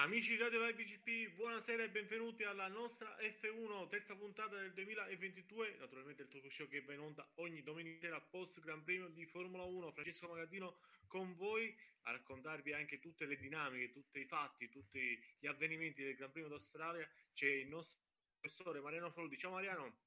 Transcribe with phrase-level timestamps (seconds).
[0.00, 5.74] Amici di Radio Live VGP, buonasera e benvenuti alla nostra F1, terza puntata del 2022.
[5.80, 9.26] Naturalmente il talk show che va in onda ogni domenica sera post Gran Premio di
[9.26, 9.90] Formula 1.
[9.90, 15.48] Francesco Magattino con voi a raccontarvi anche tutte le dinamiche, tutti i fatti, tutti gli
[15.48, 17.10] avvenimenti del Gran Premio d'Australia.
[17.34, 17.98] C'è il nostro
[18.38, 19.36] professore Mariano Foldi.
[19.36, 20.02] Ciao Mariano.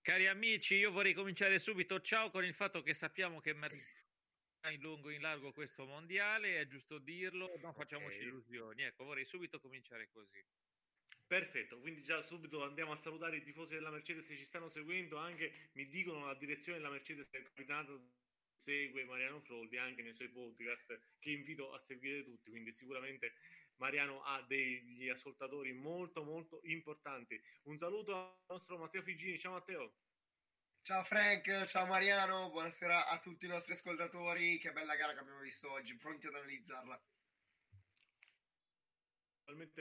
[0.00, 2.00] Cari amici, io vorrei cominciare subito.
[2.00, 3.95] Ciao con il fatto che sappiamo che Mercedes
[4.70, 8.22] in lungo e in largo questo mondiale, è giusto dirlo, non facciamoci Ok.
[8.22, 8.82] illusioni.
[8.82, 10.44] Ecco, vorrei subito cominciare così.
[11.26, 15.16] Perfetto, quindi già subito andiamo a salutare i tifosi della Mercedes che ci stanno seguendo,
[15.16, 18.12] anche mi dicono la direzione della Mercedes del capitano
[18.54, 23.34] segue Mariano Froldi anche nei suoi podcast che invito a seguire tutti, quindi sicuramente
[23.76, 27.40] Mariano ha degli ascoltatori molto molto importanti.
[27.64, 30.05] Un saluto al nostro Matteo Figini, ciao Matteo.
[30.86, 34.56] Ciao Frank, ciao Mariano, buonasera a tutti i nostri ascoltatori.
[34.56, 37.02] Che bella gara che abbiamo visto oggi, pronti ad analizzarla.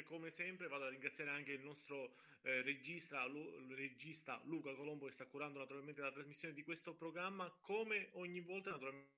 [0.04, 5.12] Come sempre, vado a ringraziare anche il nostro eh, regista, Lu- regista Luca Colombo che
[5.12, 7.56] sta curando naturalmente la trasmissione di questo programma.
[7.62, 9.14] Come ogni volta, naturalmente,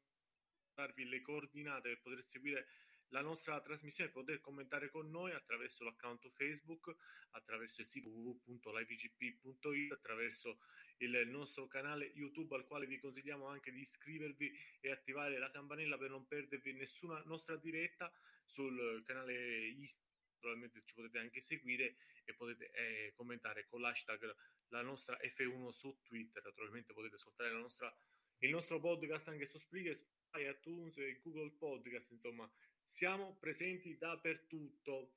[0.73, 2.67] darvi le coordinate per poter seguire
[3.09, 6.95] la nostra trasmissione poter commentare con noi attraverso l'account Facebook,
[7.31, 10.59] attraverso il sito www.livegp.it, attraverso
[10.97, 14.51] il nostro canale YouTube al quale vi consigliamo anche di iscrivervi
[14.81, 18.11] e attivare la campanella per non perdervi nessuna nostra diretta
[18.43, 24.35] sul canale Instagram probabilmente ci potete anche seguire e potete eh, commentare con l'hashtag
[24.69, 26.43] la nostra F1 su Twitter.
[26.43, 27.93] Naturalmente potete ascoltare nostra,
[28.39, 32.11] il nostro podcast anche su Spreaker, Spotify, iTunes e Google Podcast.
[32.11, 32.49] Insomma,
[32.87, 35.11] siamo presenti dappertutto.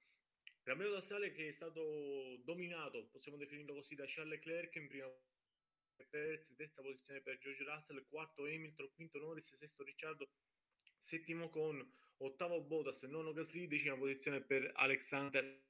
[0.61, 5.09] Premio d'Australia che è stato dominato, possiamo definirlo così, da Charles Leclerc in prima
[6.11, 10.29] terza, terza posizione per George Russell, quarto Hamilton, quinto Norris, sesto Ricciardo,
[10.99, 11.81] settimo con
[12.19, 15.63] ottavo Bottas, nono Gasly, decima posizione per Alexander.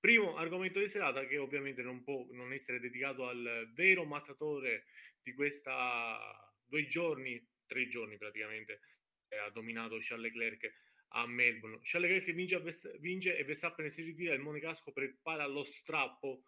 [0.00, 4.86] Primo argomento di serata che ovviamente non può non essere dedicato al vero mattatore
[5.22, 6.18] di questa
[6.64, 8.80] due giorni, tre giorni praticamente,
[9.28, 10.83] ha dominato Charles Leclerc
[11.16, 11.78] a Melbourne.
[11.82, 16.44] Charles Leclerc vince, Vest- vince e Verstappen si ritira, il monegasco prepara lo strappo.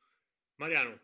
[0.57, 1.01] Mariano,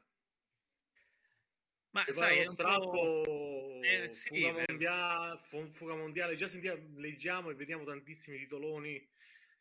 [1.91, 7.51] Ma prepara sai, lo strappo, eh, sì, fuga, mondiale, fu- fuga mondiale, già sentiamo, leggiamo
[7.51, 9.11] e vediamo tantissimi titoloni.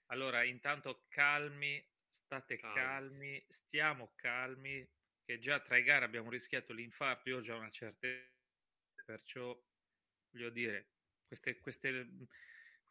[0.08, 2.76] Allora, intanto calmi, state Calmi.
[2.76, 4.90] calmi, stiamo calmi,
[5.24, 8.08] che già tra i gare abbiamo rischiato l'infarto, io ho già una certa
[9.06, 9.58] perciò
[10.32, 10.94] voglio dire,
[11.28, 12.10] queste, queste,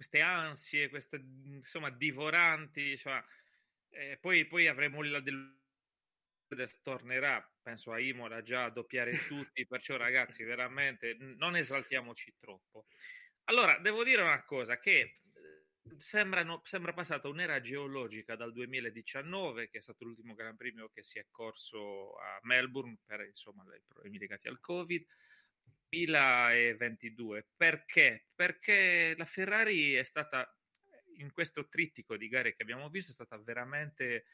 [0.01, 3.23] queste ansie, queste insomma divoranti, insomma,
[3.91, 5.59] eh, poi, poi avremo il del
[6.83, 12.87] tornerà, penso a Imola già a doppiare tutti, perciò ragazzi veramente non esaltiamoci troppo.
[13.45, 15.21] Allora, devo dire una cosa, che eh,
[15.99, 21.19] sembrano, sembra passata un'era geologica dal 2019, che è stato l'ultimo Gran Premio che si
[21.19, 25.05] è corso a Melbourne per insomma, i problemi legati al Covid,
[25.91, 27.49] 2022.
[27.57, 28.29] Perché?
[28.35, 30.49] Perché la Ferrari è stata,
[31.17, 34.25] in questo trittico di gare che abbiamo visto, è stata veramente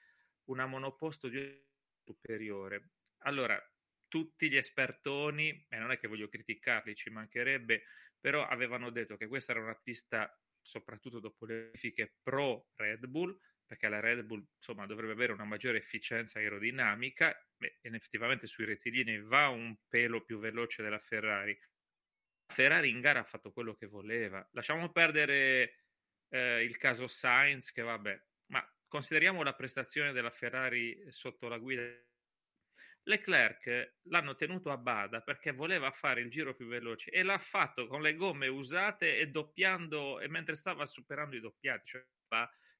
[0.44, 1.64] una monoposto di
[2.04, 2.90] superiore.
[3.24, 3.60] Allora,
[4.06, 7.84] tutti gli espertoni, e non è che voglio criticarli, ci mancherebbe,
[8.20, 13.36] però avevano detto che questa era una pista, soprattutto dopo le verifiche pro Red Bull,
[13.66, 19.20] perché la Red Bull insomma, dovrebbe avere una maggiore efficienza aerodinamica e effettivamente sui rettilinei
[19.22, 21.58] va un pelo più veloce della Ferrari.
[22.46, 24.46] Ferrari in gara ha fatto quello che voleva.
[24.52, 25.86] Lasciamo perdere
[26.28, 31.82] eh, il caso Sainz, che vabbè, ma consideriamo la prestazione della Ferrari sotto la guida.
[33.08, 37.86] Leclerc l'hanno tenuto a bada perché voleva fare il giro più veloce e l'ha fatto
[37.86, 42.06] con le gomme usate e doppiando e mentre stava superando i doppiati, cioè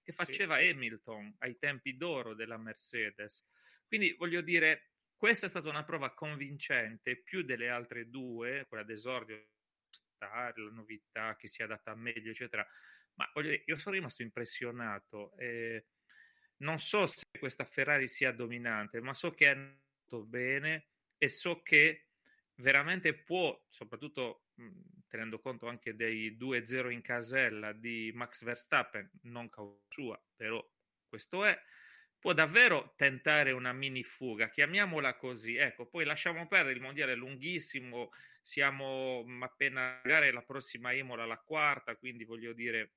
[0.07, 0.69] che faceva sì.
[0.69, 3.45] Hamilton ai tempi d'oro della Mercedes.
[3.89, 9.49] Quindi voglio dire, questa è stata una prova convincente più delle altre due, quella d'esordio,
[9.91, 12.65] Star, la novità che si è adatta meglio, eccetera.
[13.15, 15.37] Ma voglio dire, io sono rimasto impressionato.
[15.39, 15.87] Eh,
[16.59, 21.63] non so se questa Ferrari sia dominante, ma so che è andato bene e so
[21.63, 22.11] che
[22.55, 24.46] veramente può, soprattutto
[25.07, 30.65] tenendo conto anche dei 2-0 in casella di Max Verstappen, non causa sua, però
[31.09, 31.59] questo è,
[32.19, 35.57] può davvero tentare una mini fuga, chiamiamola così.
[35.57, 38.11] Ecco, poi lasciamo perdere il mondiale è lunghissimo,
[38.41, 42.95] siamo appena magari la prossima Imola la quarta, quindi voglio dire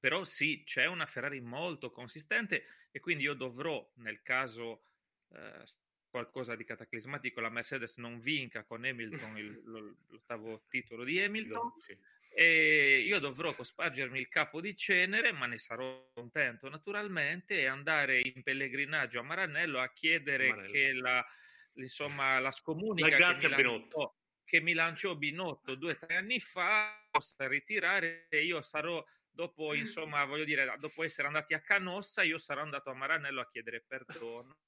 [0.00, 4.84] però sì, c'è una Ferrari molto consistente e quindi io dovrò, nel caso
[5.28, 5.62] eh,
[6.10, 9.62] qualcosa di cataclismatico, la Mercedes non vinca con Hamilton il,
[10.08, 11.72] l'ottavo titolo di Hamilton.
[11.78, 11.96] Sì.
[12.32, 18.20] E io dovrò cospargermi il capo di cenere, ma ne sarò contento naturalmente, e andare
[18.22, 20.72] in pellegrinaggio a Maranello a chiedere Maranello.
[20.72, 21.26] che la,
[21.74, 24.14] insomma, la scomunica la che, mi lanciò,
[24.44, 29.74] che mi lanciò Binotto due o tre anni fa possa ritirare e io sarò dopo,
[29.74, 33.80] insomma, voglio dire, dopo essere andati a Canossa, io sarò andato a Maranello a chiedere
[33.80, 34.58] perdono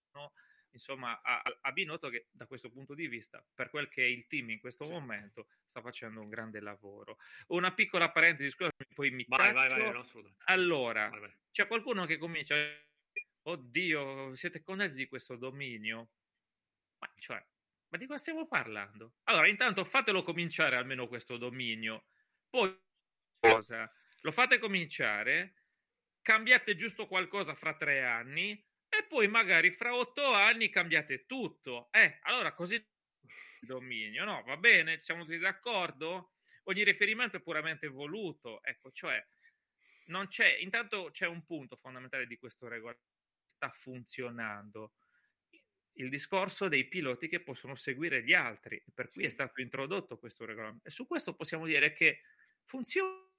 [0.73, 4.27] insomma, a, a, Binotto che da questo punto di vista, per quel che è il
[4.27, 4.93] team in questo sì.
[4.93, 7.19] momento, sta facendo un grande lavoro.
[7.49, 10.05] Una piccola parentesi, scusami, poi mi vai, vai, vai, no,
[10.45, 11.11] Allora,
[11.51, 12.57] c'è qualcuno che comincia,
[13.43, 16.11] oddio, siete contenti di questo dominio?
[16.99, 17.45] Ma, cioè,
[17.89, 19.17] ma di cosa stiamo parlando?
[19.25, 22.07] Allora, intanto fatelo cominciare almeno questo dominio,
[22.49, 22.75] poi
[23.39, 23.93] cosa?
[24.21, 25.55] Lo fate cominciare,
[26.23, 31.89] cambiate giusto qualcosa fra tre anni, e poi magari fra otto anni cambiate tutto.
[31.93, 32.85] Eh, allora così
[33.61, 34.43] dominio, no?
[34.44, 36.35] Va bene, siamo tutti d'accordo?
[36.65, 39.25] Ogni riferimento è puramente voluto, ecco, cioè
[40.06, 43.11] non c'è, intanto c'è un punto fondamentale di questo regolamento
[43.44, 44.94] sta funzionando.
[45.94, 49.27] Il discorso dei piloti che possono seguire gli altri, per cui sì.
[49.27, 50.89] è stato introdotto questo regolamento.
[50.89, 52.23] E su questo possiamo dire che
[52.62, 53.31] funziona.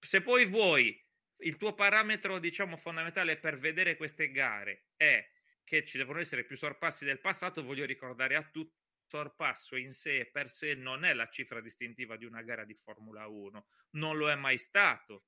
[0.00, 1.03] Se poi vuoi
[1.38, 5.26] il tuo parametro, diciamo, fondamentale per vedere queste gare è
[5.64, 8.76] che ci devono essere più sorpassi del passato, voglio ricordare a tutti
[9.06, 13.26] sorpasso in sé per sé non è la cifra distintiva di una gara di Formula
[13.26, 15.24] 1, non lo è mai stato.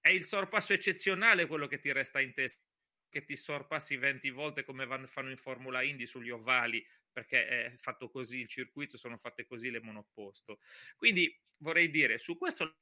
[0.00, 2.60] È il sorpasso eccezionale quello che ti resta in testa,
[3.08, 7.74] che ti sorpassi 20 volte come vanno, fanno in Formula Indy sugli ovali, perché è
[7.76, 10.58] fatto così il circuito, sono fatte così le monoposto.
[10.96, 12.78] Quindi vorrei dire, su questo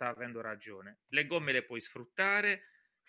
[0.00, 1.00] sta avendo ragione.
[1.08, 2.62] Le gomme le puoi sfruttare,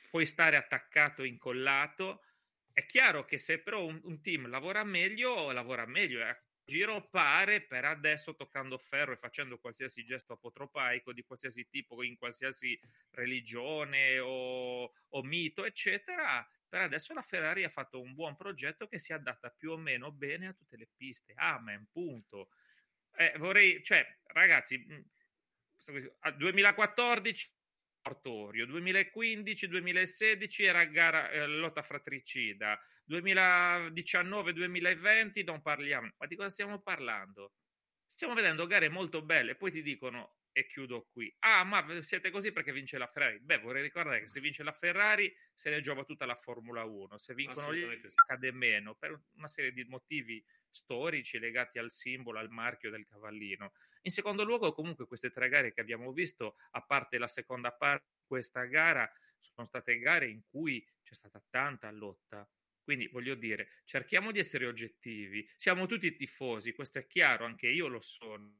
[0.09, 2.25] puoi stare attaccato, incollato.
[2.73, 6.21] È chiaro che se però un, un team lavora meglio, lavora meglio.
[6.27, 6.37] Eh.
[6.65, 12.17] Giro pare per adesso toccando ferro e facendo qualsiasi gesto apotropaico di qualsiasi tipo, in
[12.17, 12.77] qualsiasi
[13.11, 18.99] religione o, o mito, eccetera, per adesso la Ferrari ha fatto un buon progetto che
[18.99, 21.33] si adatta più o meno bene a tutte le piste.
[21.35, 22.49] Amen, punto.
[23.13, 24.85] Eh, vorrei, cioè, ragazzi,
[26.37, 27.51] 2014
[28.03, 37.53] Ortorio, 2015-2016 era gara, eh, lotta fratricida, 2019-2020 non parliamo, ma di cosa stiamo parlando?
[38.05, 41.33] Stiamo vedendo gare molto belle, poi ti dicono e chiudo qui.
[41.39, 43.39] Ah, ma siete così perché vince la Ferrari?
[43.39, 47.17] Beh, vorrei ricordare che se vince la Ferrari se ne giova tutta la Formula 1,
[47.17, 48.15] se vincono gli sì.
[48.27, 53.73] cade meno per una serie di motivi storici legati al simbolo, al marchio del cavallino.
[54.03, 58.07] In secondo luogo, comunque, queste tre gare che abbiamo visto, a parte la seconda parte
[58.15, 62.47] di questa gara, sono state gare in cui c'è stata tanta lotta.
[62.83, 65.47] Quindi voglio dire, cerchiamo di essere oggettivi.
[65.55, 68.59] Siamo tutti tifosi, questo è chiaro, anche io lo sono.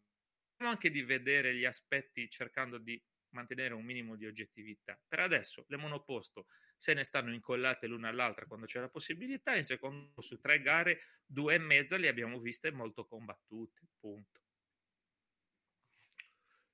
[0.64, 3.02] Anche di vedere gli aspetti cercando di
[3.32, 5.00] mantenere un minimo di oggettività.
[5.08, 9.64] Per adesso le monoposto se ne stanno incollate l'una all'altra quando c'è la possibilità, in
[9.64, 14.40] secondo su tre gare, due e mezza le abbiamo viste molto combattute, punto.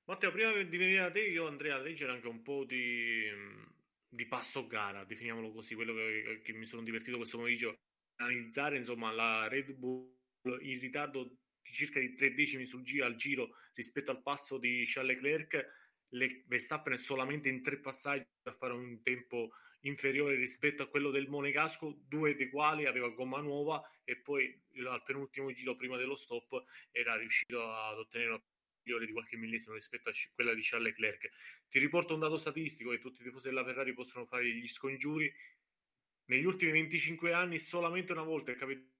[0.04, 3.24] Matteo, prima di venire da te, io andrei a leggere anche un po' di,
[4.08, 7.78] di passo gara, definiamolo così, quello che, che mi sono divertito questo pomeriggio,
[8.16, 10.16] analizzare insomma la Red Bull
[10.60, 11.36] in ritardo
[11.72, 16.44] circa di tre decimi sul giro, al giro rispetto al passo di Charles Leclerc le
[16.46, 19.50] Verstappen solamente in tre passaggi a fare un tempo
[19.82, 25.02] inferiore rispetto a quello del Monegasco, due dei quali aveva gomma nuova e poi al
[25.04, 28.42] penultimo giro prima dello stop era riuscito ad ottenere una
[28.82, 31.30] migliore di qualche millesimo rispetto a quella di Charles Leclerc.
[31.68, 35.32] Ti riporto un dato statistico che tutti i tifosi della Ferrari possono fare gli scongiuri.
[36.26, 38.54] Negli ultimi 25 anni solamente una volta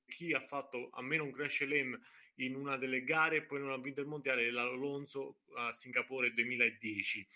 [0.06, 1.98] chi ha fatto almeno un Grand Chelem
[2.38, 7.26] in una delle gare e poi non ha vinto il mondiale l'Alonso a Singapore 2010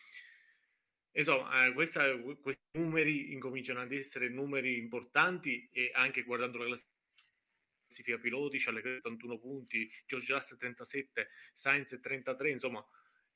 [1.13, 6.77] insomma eh, questa, questi numeri incominciano ad essere numeri importanti e anche guardando la
[7.87, 12.87] classifica piloti c'ha le 31 punti George Russell 37 Sainz 33 insomma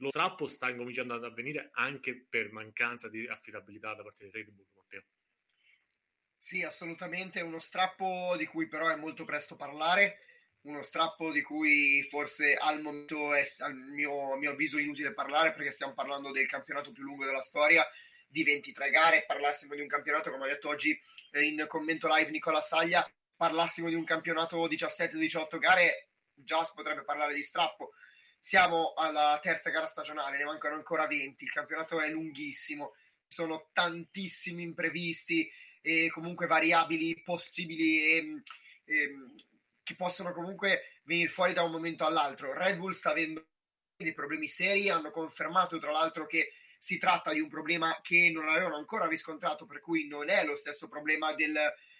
[0.00, 4.50] lo strappo sta incominciando ad avvenire anche per mancanza di affidabilità da parte di Red
[4.50, 5.04] Bull Matteo.
[6.36, 10.18] Sì assolutamente uno strappo di cui però è molto presto parlare
[10.66, 15.70] uno strappo di cui forse al momento è a mio, mio, avviso inutile parlare perché
[15.70, 17.86] stiamo parlando del campionato più lungo della storia
[18.26, 20.98] di 23 gare, parlassimo di un campionato come ha detto oggi
[21.40, 27.34] in commento live Nicola Saglia, parlassimo di un campionato 17-18 gare, già si potrebbe parlare
[27.34, 27.92] di strappo.
[28.38, 32.92] Siamo alla terza gara stagionale, ne mancano ancora 20, il campionato è lunghissimo,
[33.28, 35.48] ci sono tantissimi imprevisti
[35.80, 38.42] e comunque variabili possibili e,
[38.84, 39.14] e
[39.86, 42.52] che possono comunque venire fuori da un momento all'altro.
[42.52, 43.46] Red Bull sta avendo
[43.96, 48.48] dei problemi seri, hanno confermato tra l'altro che si tratta di un problema che non
[48.48, 51.56] avevano ancora riscontrato, per cui non è lo stesso problema del,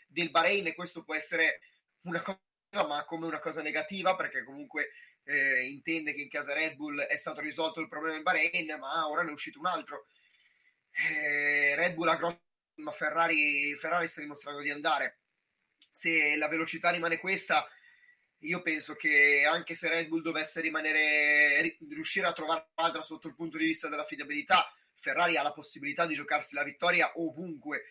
[0.09, 1.61] del Bahrain e questo può essere
[2.03, 2.41] una cosa,
[2.89, 4.91] ma come una cosa negativa, perché comunque
[5.23, 9.09] eh, intende che in casa Red Bull è stato risolto il problema del Bahrain, ma
[9.09, 10.07] ora ne è uscito un altro.
[10.91, 12.43] Eh, Red Bull ha grosso,
[12.83, 15.21] ma Ferrari, Ferrari sta dimostrando di andare.
[15.89, 17.67] Se la velocità rimane questa,
[18.41, 23.35] io penso che anche se Red Bull dovesse rimanere, riuscire a trovare quadra sotto il
[23.35, 27.85] punto di vista dell'affidabilità, Ferrari ha la possibilità di giocarsi la vittoria ovunque.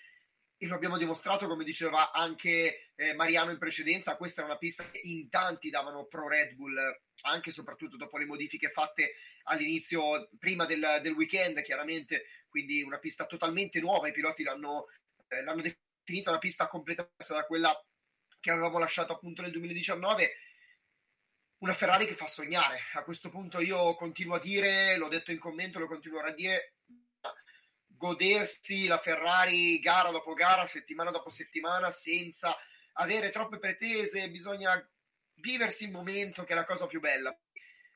[0.57, 4.89] E lo abbiamo dimostrato, come diceva anche eh, Mariano in precedenza, questa è una pista
[4.89, 6.77] che in tanti davano pro Red Bull,
[7.23, 9.11] anche e soprattutto dopo le modifiche fatte
[9.43, 14.85] all'inizio, prima del, del, weekend, chiaramente, quindi una pista totalmente nuova, i piloti l'hanno,
[15.27, 17.77] eh, l'hanno definita una pista completamente da quella
[18.45, 20.35] che avevamo lasciato appunto nel 2019
[21.57, 22.79] una Ferrari che fa sognare.
[22.93, 26.75] A questo punto io continuo a dire, l'ho detto in commento, lo continuerò a dire,
[27.87, 32.55] godersi la Ferrari gara dopo gara, settimana dopo settimana, senza
[32.93, 34.79] avere troppe pretese, bisogna
[35.37, 37.35] viversi il momento che è la cosa più bella.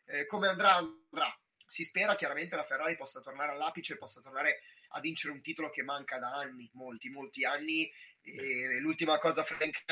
[0.05, 1.31] Eh, come andrà, andrà.
[1.67, 4.61] Si spera chiaramente la Ferrari possa tornare all'apice, possa tornare
[4.93, 7.87] a vincere un titolo che manca da anni, molti, molti anni.
[8.23, 9.83] E l'ultima cosa, Frank,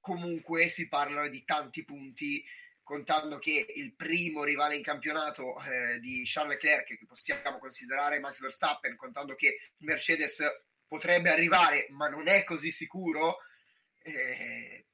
[0.00, 2.44] comunque si parla di tanti punti
[2.82, 8.40] contando che il primo rivale in campionato eh, di Charles Leclerc che possiamo considerare Max
[8.40, 10.42] Verstappen contando che Mercedes
[10.86, 13.38] potrebbe arrivare ma non è così sicuro
[14.02, 14.86] eh,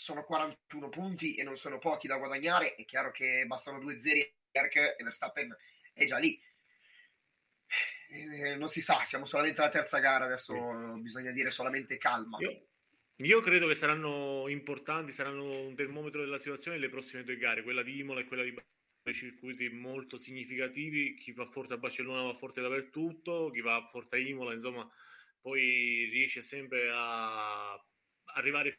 [0.00, 2.74] sono 41 punti e non sono pochi da guadagnare.
[2.74, 4.20] È chiaro che bastano due zeri
[4.50, 5.54] e Verstappen
[5.92, 6.40] è già lì.
[8.08, 10.54] Eh, non si sa siamo solamente alla terza gara adesso
[10.98, 12.38] bisogna dire solamente calma.
[12.40, 12.69] Io
[13.22, 17.82] io credo che saranno importanti, saranno un termometro della situazione le prossime due gare, quella
[17.82, 18.54] di Imola e quella di
[19.12, 21.14] circuiti molto significativi.
[21.14, 24.88] Chi va forte a Barcellona va forte dappertutto, chi va forte a Imola, insomma,
[25.40, 27.72] poi riesce sempre a
[28.34, 28.78] arrivare.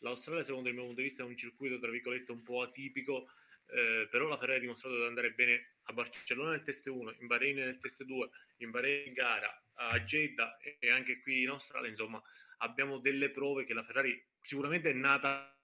[0.00, 3.28] L'Australia, secondo il mio punto di vista, è un circuito tra virgolette un po' atipico,
[3.66, 7.26] eh, però la Ferrari ha dimostrato di andare bene a Barcellona nel test 1, in
[7.26, 11.88] Bahrain nel test 2, in Bahrain in gara, a Jeddah e anche qui in Australia,
[11.88, 12.22] insomma,
[12.58, 15.56] abbiamo delle prove che la Ferrari sicuramente è nata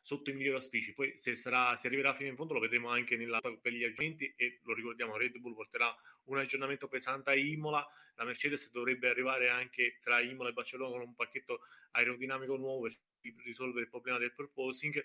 [0.00, 0.94] sotto i migliori auspici.
[0.94, 4.32] Poi se sarà, si arriverà fino in fondo lo vedremo anche nella, per gli aggiornamenti
[4.36, 9.50] e lo ricordiamo, Red Bull porterà un aggiornamento pesante a Imola, la Mercedes dovrebbe arrivare
[9.50, 11.60] anche tra Imola e Barcellona con un pacchetto
[11.92, 12.88] aerodinamico nuovo
[13.20, 15.02] per risolvere il problema del proposing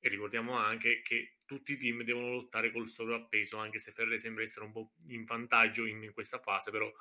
[0.00, 4.42] e ricordiamo anche che tutti i team devono lottare col sovrappeso, anche se Ferrari sembra
[4.42, 6.92] essere un po' in vantaggio in, in questa fase, però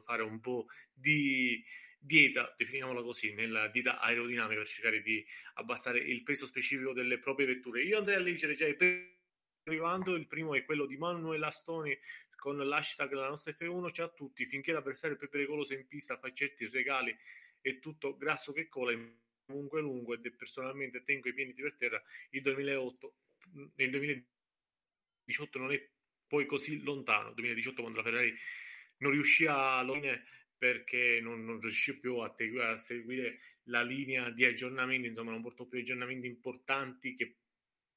[0.00, 1.64] fare un po' di
[1.98, 7.46] dieta, definiamola così, nella dieta aerodinamica per cercare di abbassare il peso specifico delle proprie
[7.46, 7.82] vetture.
[7.82, 8.76] Io andrei a leggere già i
[9.64, 11.96] arrivando, il primo è quello di Manuel Astoni
[12.34, 16.16] con l'hashtag la nostra F1, ciao a tutti, finché l'avversario è più pericoloso in pista
[16.16, 17.14] fa certi regali
[17.60, 18.92] e tutto grasso che cola
[19.50, 23.14] comunque lungo e personalmente tengo i piedi per terra il 2008
[23.74, 25.88] nel 2018 non è
[26.26, 27.32] poi così lontano.
[27.32, 28.32] 2018 quando la Ferrari
[28.98, 29.84] non riuscì a
[30.56, 35.42] perché non, non riuscì più a, te- a, seguire la linea di aggiornamenti insomma non
[35.42, 37.38] portò più aggiornamenti importanti che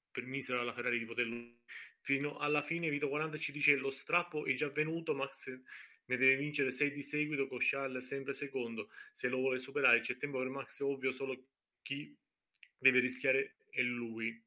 [0.09, 1.59] permisero alla Ferrari di poterlo
[1.99, 2.89] fino alla fine.
[2.89, 5.61] Vito 40 ci dice lo strappo è già venuto Max
[6.05, 10.17] ne deve vincere 6 di seguito con Charles sempre secondo se lo vuole superare c'è
[10.17, 11.47] tempo per Max è ovvio solo
[11.81, 12.15] chi
[12.77, 14.43] deve rischiare è lui.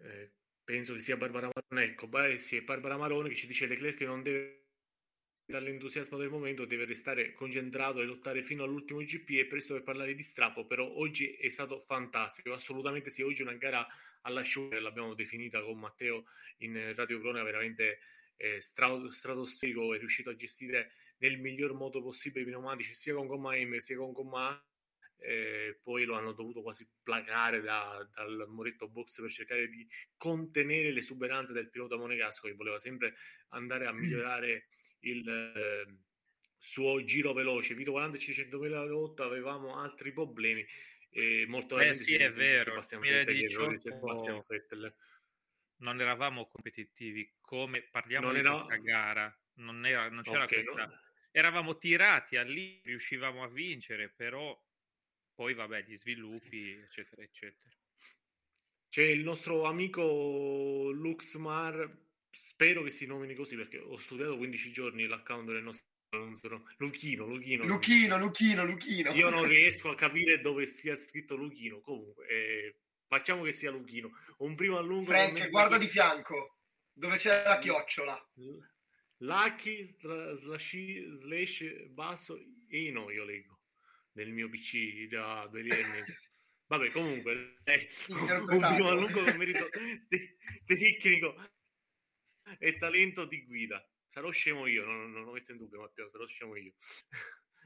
[0.00, 0.30] Eh,
[0.64, 3.96] penso che sia Barbara Marone ecco beh, sì, è Barbara Marone che ci dice Leclerc
[3.96, 4.60] che non deve
[5.44, 10.14] dall'entusiasmo del momento deve restare concentrato e lottare fino all'ultimo GP e presto per parlare
[10.14, 13.86] di strappo però oggi è stato fantastico assolutamente sì oggi è una gara
[14.22, 16.24] all'asciutta l'abbiamo definita con Matteo
[16.58, 17.98] in Radio Cronaca veramente
[18.36, 23.56] eh, stratosferico è riuscito a gestire nel miglior modo possibile i pneumatici sia con gomma
[23.56, 24.66] M sia con gomma A
[25.24, 29.86] eh, poi lo hanno dovuto quasi placare da, dal muretto box per cercare di
[30.16, 33.14] contenere le esuberanze del pilota monegasco che voleva sempre
[33.50, 34.66] andare a migliorare
[35.00, 35.98] il eh,
[36.58, 37.74] suo giro veloce.
[37.74, 40.66] Vito 40 c 2008 avevamo altri problemi
[41.10, 42.64] e molto Beh, sì, è vero.
[42.64, 44.94] Sebastian Vettel, di Sebastian Vettel.
[45.82, 48.52] Non eravamo competitivi come parliamo non di era...
[48.52, 49.40] questa gara.
[49.54, 50.86] Non, era, non c'era okay, questa...
[50.86, 51.00] No.
[51.30, 54.58] Eravamo tirati a lì, riuscivamo a vincere, però
[55.34, 57.70] poi vabbè, gli sviluppi, eccetera, eccetera.
[58.88, 61.90] C'è il nostro amico Luxmar,
[62.30, 67.64] spero che si nomini così perché ho studiato 15 giorni l'account del nostro Luchino, Luchino,
[67.64, 69.12] Luchino, Luchino, Luchino.
[69.12, 71.80] Io non riesco a capire dove sia scritto Luchino.
[71.80, 72.76] Comunque, eh,
[73.12, 74.10] facciamo che sia Luchino.
[74.38, 75.04] Un primo allungo.
[75.04, 78.32] Frank, guarda di fianco, dove c'è la chiocciola.
[79.18, 82.38] Lucky slash, slash basso
[82.68, 83.60] e no, io leggo
[84.14, 86.00] nel mio PC da due anni.
[86.72, 89.68] Vabbè, comunque, eh, un primo allungo con merito
[90.64, 91.34] tecnico
[92.58, 93.86] e talento di guida.
[94.08, 96.72] Sarò scemo io, non, non lo metto in dubbio, Matteo, sarò scemo io.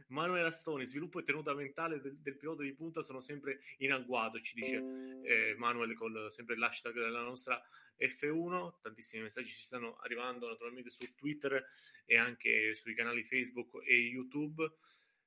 [0.08, 4.40] Manuel Astoni, sviluppo e tenuta mentale del, del, pilota di punta sono sempre in agguato,
[4.40, 4.76] ci dice
[5.24, 7.60] eh, Manuel con sempre l'hashtag della nostra
[7.98, 8.80] F1.
[8.80, 11.64] Tantissimi messaggi ci stanno arrivando naturalmente su Twitter
[12.04, 14.70] e anche sui canali Facebook e YouTube.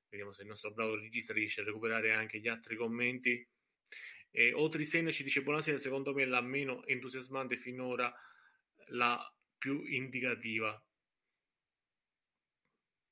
[0.08, 3.46] Vediamo se il nostro bravo regista riesce a recuperare anche gli altri commenti.
[4.32, 8.12] E Otrisena ci dice buonasera, secondo me la meno entusiasmante finora,
[8.88, 9.20] la
[9.58, 10.82] più indicativa.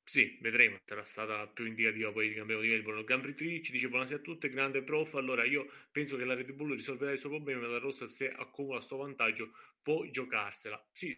[0.08, 3.04] Sì, vedremo, sarà stata più indicativa poi il campione di Melbourne.
[3.04, 5.12] Gambri 3 ci dice buonasera a tutti, grande prof.
[5.16, 8.80] Allora io penso che la Red Bull risolverà il suo problema, la Rossa se accumula
[8.80, 10.82] sto vantaggio può giocarsela.
[10.90, 11.14] Sì,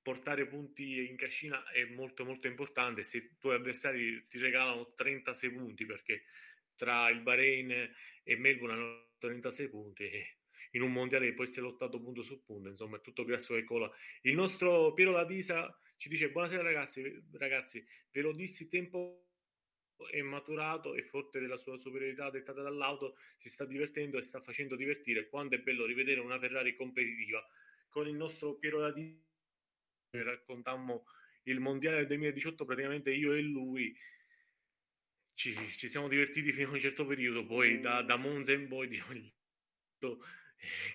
[0.00, 3.02] portare punti in cascina è molto molto importante.
[3.02, 6.22] Se i tuoi avversari ti regalano 36 punti perché
[6.76, 10.36] tra il Bahrain e Melbourne hanno 36 punti e
[10.72, 13.64] in un mondiale che può essere lottato punto su punto, insomma, è tutto grasso che
[13.64, 13.90] cola.
[14.22, 19.26] Il nostro Piero Ladisa ci dice: Buonasera ragazzi, ragazzi, ve lo dissi tempo
[20.10, 24.76] è maturato e forte della sua superiorità dettata dall'auto, si sta divertendo e sta facendo
[24.76, 25.28] divertire.
[25.28, 27.44] Quanto è bello rivedere una Ferrari competitiva.
[27.88, 29.18] Con il nostro Piero Ladisa
[30.10, 31.06] raccontammo
[31.44, 33.96] il mondiale del 2018, praticamente io e lui
[35.34, 38.88] ci, ci, siamo divertiti fino a un certo periodo, poi da, da Monza in poi
[38.88, 39.20] diciamo,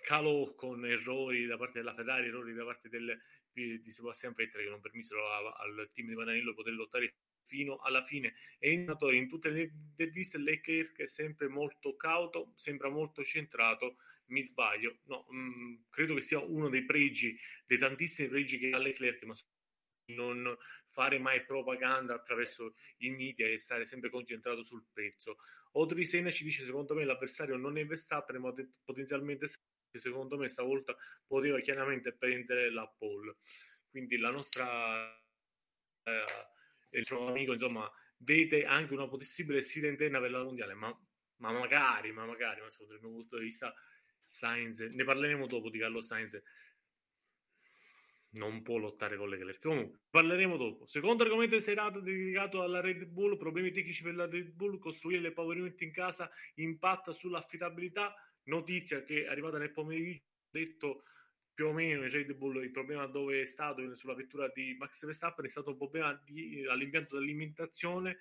[0.03, 3.19] calò con errori da parte della Ferrari, errori da parte del,
[3.53, 8.03] di Sebastian Vettel che non permisero a, al team di Maranello poter lottare fino alla
[8.03, 8.33] fine.
[8.57, 13.97] È nato in tutte le interviste Leclerc è sempre molto cauto, sembra molto centrato.
[14.27, 14.99] Mi sbaglio?
[15.05, 19.23] No, mh, mm, credo che sia uno dei pregi, dei tantissimi pregi che ha Leclerc,
[19.23, 19.35] ma
[20.13, 25.37] non fare mai propaganda attraverso i media e stare sempre concentrato sul prezzo.
[25.73, 29.47] Odrisena ci dice: Secondo me l'avversario non è Verstappen, ma potenzialmente
[29.97, 33.37] secondo me stavolta poteva chiaramente prendere la pole.
[33.89, 35.13] Quindi la nostra
[36.03, 36.23] eh,
[36.91, 40.95] il nostro amico, insomma, vede anche una possibile sfida interna per la mondiale, ma,
[41.37, 43.73] ma magari, ma magari, ma secondo il mio punto di vista,
[44.23, 46.41] Sainz, ne parleremo dopo di Carlo Sainz
[48.33, 49.61] non può lottare con le Leclerc.
[49.61, 50.85] Comunque, parleremo dopo.
[50.87, 55.21] Secondo argomento di serata dedicato alla Red Bull, problemi tecnici per la Red Bull, costruire
[55.21, 58.13] le power unit in casa impatta sull'affidabilità.
[58.43, 61.03] Notizia che è arrivata nel pomeriggio, detto
[61.53, 65.45] più o meno Red Bull il problema dove è stato sulla vettura di Max Verstappen
[65.45, 68.17] è stato un problema di, all'impianto dell'alimentazione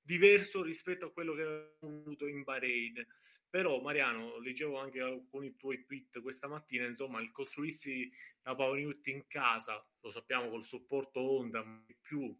[0.00, 3.06] diverso rispetto a quello che abbiamo avuto in Bahrain.
[3.48, 8.10] Però, Mariano, leggevo anche alcuni tuoi tweet questa mattina, insomma, il costruirsi
[8.42, 11.62] la Power Unit in casa, lo sappiamo col supporto Honda,
[12.00, 12.36] più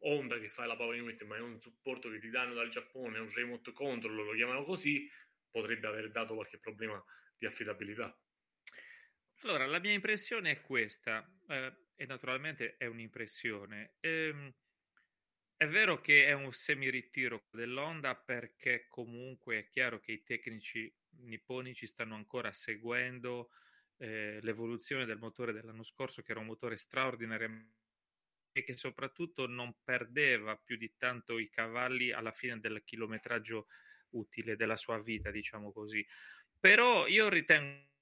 [0.00, 3.18] Honda che fa la Power Unit, ma è un supporto che ti danno dal Giappone,
[3.18, 5.08] un remote control, lo chiamano così,
[5.54, 7.02] potrebbe aver dato qualche problema
[7.38, 8.18] di affidabilità.
[9.42, 13.94] Allora, la mia impressione è questa, eh, e naturalmente è un'impressione.
[14.00, 14.52] Ehm,
[15.56, 21.86] è vero che è un semi-ritiro dell'Honda perché comunque è chiaro che i tecnici nipponici
[21.86, 23.50] stanno ancora seguendo
[23.98, 27.68] eh, l'evoluzione del motore dell'anno scorso, che era un motore straordinario
[28.50, 33.68] e che soprattutto non perdeva più di tanto i cavalli alla fine del chilometraggio
[34.14, 36.04] utile della sua vita, diciamo così.
[36.58, 37.92] Però io ritengo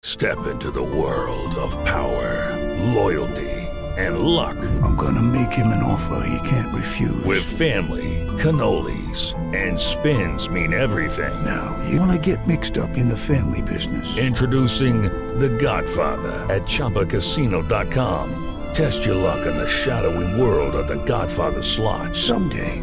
[0.00, 2.56] Step into the world of power,
[2.94, 3.68] loyalty
[3.98, 4.56] and luck.
[4.82, 7.24] I'm gonna make him an offer he can't refuse.
[7.24, 11.44] With family, cannolis and spins mean everything.
[11.44, 14.16] Now, you wanna get mixed up in the family business.
[14.16, 15.02] Introducing
[15.38, 18.44] The Godfather at chapacasino.com.
[18.72, 22.14] Test your luck in the shadowy world of The Godfather slot.
[22.14, 22.82] Someday,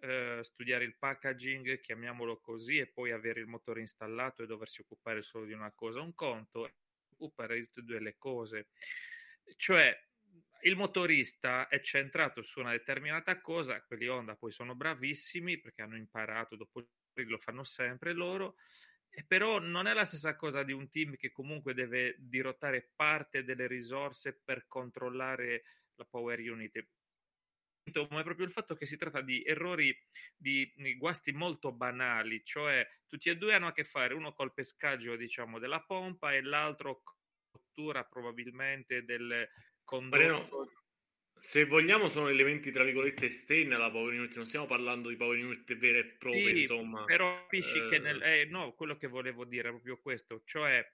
[0.00, 5.22] eh, studiare il packaging, chiamiamolo così, e poi avere il motore installato e doversi occupare
[5.22, 6.00] solo di una cosa.
[6.00, 6.70] Un conto
[7.14, 8.68] occupare di tutte e due le cose.
[9.56, 9.96] Cioè,
[10.62, 15.96] il motorista è centrato su una determinata cosa, quelli Honda poi sono bravissimi perché hanno
[15.96, 18.56] imparato, dopo lo fanno sempre loro,
[19.08, 23.42] e però non è la stessa cosa di un team che comunque deve dirottare parte
[23.42, 25.64] delle risorse per controllare
[25.96, 26.86] la power unit
[28.10, 29.96] ma è proprio il fatto che si tratta di errori,
[30.36, 34.54] di, di, guasti molto banali, cioè tutti e due hanno a che fare, uno col
[34.54, 37.18] pescaggio diciamo della pompa e l'altro con
[37.50, 39.48] cottura probabilmente del
[39.84, 40.70] condotto.
[41.34, 45.42] se vogliamo sono elementi tra virgolette esterni alla power unit, non stiamo parlando di power
[45.42, 47.04] unit vere e proprie, sì, insomma.
[47.04, 47.86] Però capisci eh...
[47.86, 50.86] che nel, eh, no, quello che volevo dire è proprio questo, cioè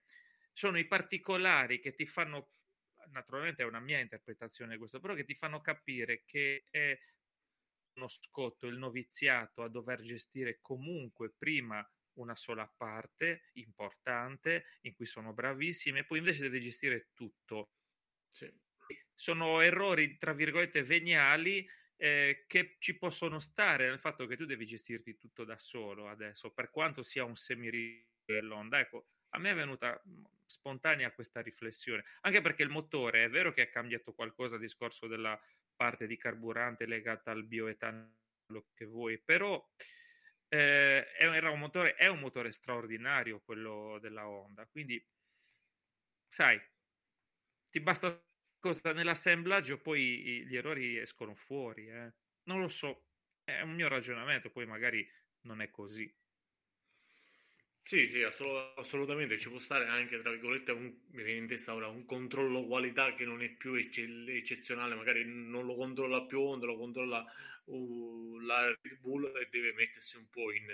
[0.52, 2.52] sono i particolari che ti fanno
[3.10, 6.98] naturalmente è una mia interpretazione questo, però che ti fanno capire che è
[7.94, 15.06] uno scotto il noviziato a dover gestire comunque prima una sola parte importante in cui
[15.06, 17.72] sono bravissimi e poi invece deve gestire tutto.
[18.30, 18.52] Sì.
[19.14, 21.66] Sono errori, tra virgolette, veniali
[21.96, 26.52] eh, che ci possono stare nel fatto che tu devi gestirti tutto da solo adesso,
[26.52, 28.78] per quanto sia un semi dell'onda.
[28.78, 30.00] Ecco, a me è venuta
[30.46, 35.38] spontanea questa riflessione, anche perché il motore è vero che è cambiato qualcosa discorso della
[35.74, 39.62] parte di carburante legata al bioetanolo che vuoi, però
[40.48, 45.04] eh, era un motore, è un motore straordinario quello della Honda, quindi
[46.28, 46.60] sai,
[47.70, 48.22] ti basta
[48.58, 52.14] cosa nell'assemblaggio, poi gli errori escono fuori, eh.
[52.44, 53.06] non lo so,
[53.44, 55.08] è un mio ragionamento, poi magari
[55.42, 56.12] non è così.
[57.88, 61.86] Sì, sì, assolutamente ci può stare anche, tra virgolette, un, mi viene in testa ora,
[61.86, 66.66] un controllo qualità che non è più ecce- eccezionale, magari non lo controlla più Honda,
[66.66, 67.24] lo controlla
[67.66, 70.66] uh, la Red Bull e deve mettersi un po' in,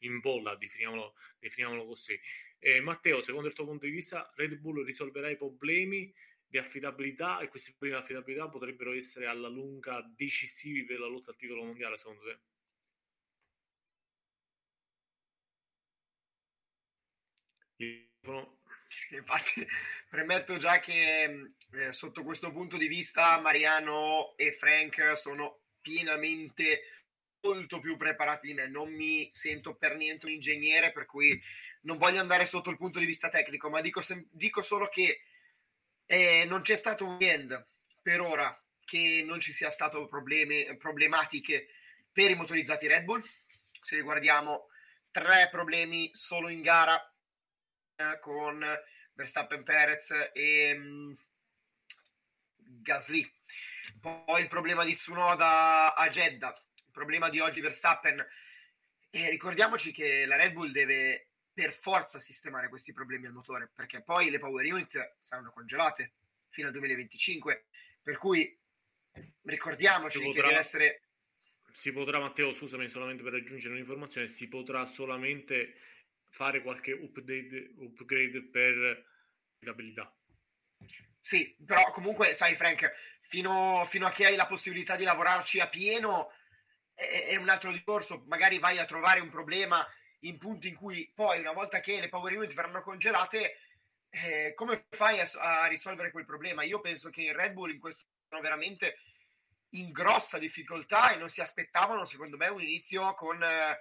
[0.00, 2.20] in bolla, definiamolo, definiamolo così.
[2.58, 6.12] Eh, Matteo, secondo il tuo punto di vista, Red Bull risolverà i problemi
[6.46, 11.30] di affidabilità e questi problemi di affidabilità potrebbero essere alla lunga decisivi per la lotta
[11.30, 12.38] al titolo mondiale, secondo te?
[19.10, 19.66] Infatti,
[20.08, 26.82] premetto già che eh, sotto questo punto di vista Mariano e Frank sono pienamente
[27.42, 28.66] molto più preparati di me.
[28.66, 31.40] Non mi sento per niente un ingegnere, per cui
[31.82, 35.22] non voglio andare sotto il punto di vista tecnico, ma dico, sem- dico solo che
[36.06, 37.64] eh, non c'è stato un weekend
[38.02, 41.68] per ora che non ci sia stato problemi, problematiche
[42.10, 43.22] per i motorizzati Red Bull.
[43.80, 44.68] Se guardiamo
[45.10, 47.00] tre problemi solo in gara
[48.20, 48.64] con
[49.14, 51.16] Verstappen Perez e um,
[52.56, 53.28] Gasly.
[54.00, 58.24] Poi il problema di Tsunoda a Jeddah, il problema di oggi Verstappen.
[59.10, 64.02] E ricordiamoci che la Red Bull deve per forza sistemare questi problemi al motore, perché
[64.02, 66.12] poi le power unit saranno congelate
[66.48, 67.66] fino al 2025.
[68.00, 68.56] Per cui
[69.42, 71.02] ricordiamoci potrà, che deve essere.
[71.72, 75.74] Si potrà, Matteo, scusami solamente per aggiungere un'informazione, si potrà solamente
[76.28, 79.06] fare qualche update, upgrade per
[79.60, 80.12] l'abilità.
[81.20, 85.68] Sì, però comunque, sai Frank, fino, fino, a che hai la possibilità di lavorarci a
[85.68, 86.32] pieno,
[86.94, 89.86] è, è un altro discorso, magari vai a trovare un problema
[90.20, 93.56] in punti in cui poi una volta che le power unit verranno congelate
[94.10, 95.28] eh, come fai a,
[95.62, 96.62] a, risolvere quel problema?
[96.62, 98.96] Io penso che il Red Bull in questo sono veramente
[99.70, 103.78] in grossa difficoltà e non si aspettavano, secondo me, un inizio con eh,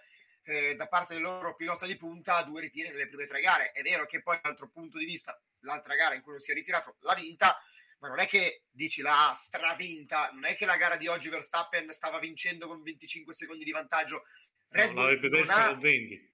[0.47, 3.71] eh, da parte del loro pilota di punta due ritiri nelle prime tre gare.
[3.71, 6.53] È vero che poi, dall'altro punto di vista, l'altra gara in cui non si è
[6.53, 7.61] ritirato l'ha vinta,
[7.99, 11.91] ma non è che dici l'ha stravinta, non è che la gara di oggi Verstappen
[11.91, 14.23] stava vincendo con 25 secondi di vantaggio.
[14.69, 15.67] Red no, Bull non ha...
[15.67, 16.33] con 20.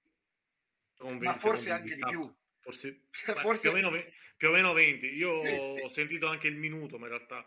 [0.98, 2.32] Con 20 ma forse anche di più.
[2.60, 3.70] Forse, forse...
[3.70, 4.04] Più, o meno,
[4.38, 5.08] più, o meno, 20.
[5.08, 5.80] Io sì, sì.
[5.82, 7.44] ho sentito anche il minuto, ma in realtà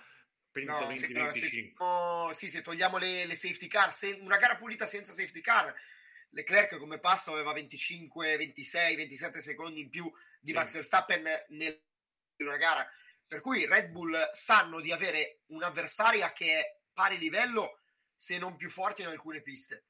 [0.51, 1.85] penso no, 20, se, 25.
[1.85, 5.73] No, sì, se togliamo le, le safety car, se, una gara pulita senza safety car,
[6.31, 10.11] Leclerc come passo aveva 25, 26, 27 secondi in più
[10.41, 10.57] di sì.
[10.57, 11.83] Max Verstappen nel
[12.39, 12.87] una gara.
[13.27, 17.81] Per cui Red Bull sanno di avere un'avversaria che è pari livello,
[18.15, 19.87] se non più forte in alcune piste.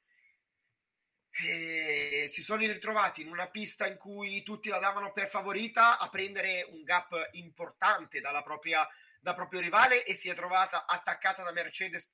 [1.30, 6.08] E si sono ritrovati in una pista in cui tutti la davano per favorita a
[6.08, 8.88] prendere un gap importante dalla propria,
[9.20, 12.10] dal proprio rivale e si è trovata attaccata da Mercedes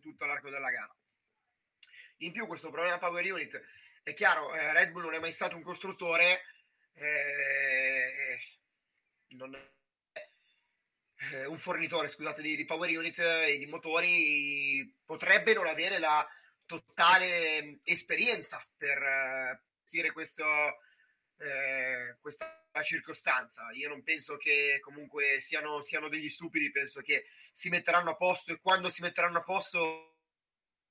[0.00, 0.96] tutto l'arco della gara.
[2.18, 3.62] In più questo problema Power Unit
[4.02, 6.42] è chiaro, eh, Red Bull non è mai stato un costruttore,
[6.94, 8.38] eh,
[9.28, 10.28] non è
[11.32, 16.26] eh, un fornitore scusate, di, di, Power Unit e di motori, potrebbe non avere la
[16.66, 19.62] totale esperienza per eh,
[19.94, 20.44] gestire questo,
[21.38, 23.70] eh, questa circostanza.
[23.72, 28.52] Io non penso che comunque siano, siano degli stupidi, penso che si metteranno a posto
[28.52, 30.13] e quando si metteranno a posto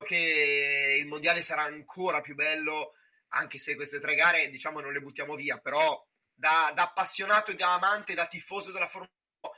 [0.03, 2.93] che il mondiale sarà ancora più bello,
[3.29, 7.55] anche se queste tre gare diciamo non le buttiamo via, però da, da appassionato e
[7.55, 9.11] da amante, da tifoso della Formula
[9.41, 9.53] 1,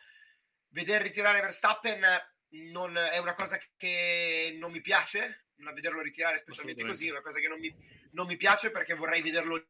[0.69, 2.03] vedere ritirare Verstappen
[2.71, 7.39] non, è una cosa che non mi piace, vederlo ritirare specialmente così, è una cosa
[7.39, 7.73] che non mi,
[8.11, 9.67] non mi piace perché vorrei vederlo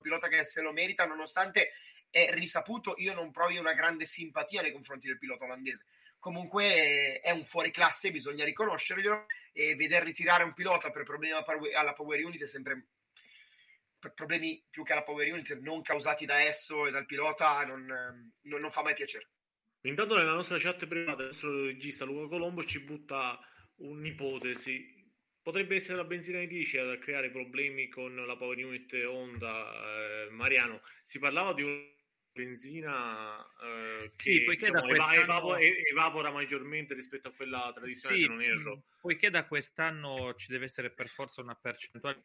[0.00, 1.70] pilota che se lo merita, nonostante
[2.10, 5.86] è risaputo, io non provi una grande simpatia nei confronti del pilota olandese.
[6.22, 11.34] Comunque è un fuoriclasse, bisogna riconoscerglielo e veder ritirare un pilota per problemi
[11.74, 12.90] alla Power Unit è sempre
[13.98, 17.84] per problemi più che alla Power Unit non causati da esso e dal pilota non,
[18.42, 19.30] non, non fa mai piacere.
[19.80, 23.36] Intanto nella nostra chat privata il nostro regista Luca Colombo ci butta
[23.78, 25.04] un'ipotesi.
[25.42, 29.72] Potrebbe essere la benzina di 10 a creare problemi con la Power Unit Honda.
[29.72, 31.84] Eh, Mariano, si parlava di un
[32.32, 38.26] benzina eh, che sì, poiché diciamo, da evapora, evapora, maggiormente rispetto a quella tradizionale, sì,
[38.26, 38.82] non erro.
[39.00, 42.22] Poiché da quest'anno ci deve essere per forza una percentuale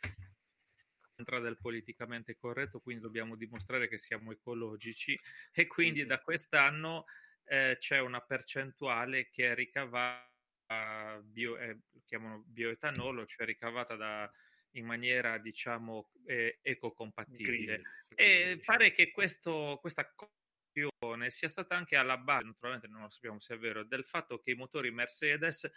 [1.41, 5.20] del politicamente corretto, quindi dobbiamo dimostrare che siamo ecologici
[5.52, 7.06] e quindi da quest'anno
[7.46, 14.32] eh, c'è una percentuale che è ricavata, bio, eh, chiamano bioetanolo, cioè ricavata da,
[14.72, 17.82] in maniera diciamo eh, ecocompatibile.
[18.16, 18.62] e diciamo.
[18.66, 23.56] pare che questo, questa questione sia stata anche alla base, naturalmente non lo sappiamo se
[23.56, 25.70] è vero, del fatto che i motori Mercedes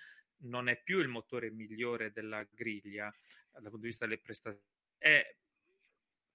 [0.42, 3.14] non è più il motore migliore della griglia
[3.50, 4.64] dal punto di vista delle prestazioni.
[4.96, 5.36] È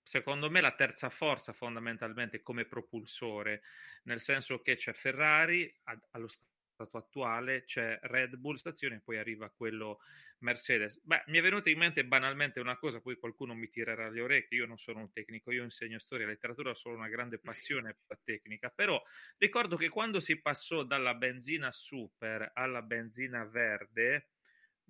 [0.01, 3.63] secondo me la terza forza fondamentalmente come propulsore,
[4.03, 5.73] nel senso che c'è Ferrari
[6.11, 9.99] allo stato attuale, c'è Red Bull stazione e poi arriva quello
[10.39, 11.01] Mercedes.
[11.03, 14.57] Beh, mi è venuta in mente banalmente una cosa, poi qualcuno mi tirerà le orecchie,
[14.59, 17.93] io non sono un tecnico, io insegno storia e letteratura, ho solo una grande passione
[17.93, 19.01] per la tecnica, però
[19.37, 24.29] ricordo che quando si passò dalla benzina super alla benzina verde,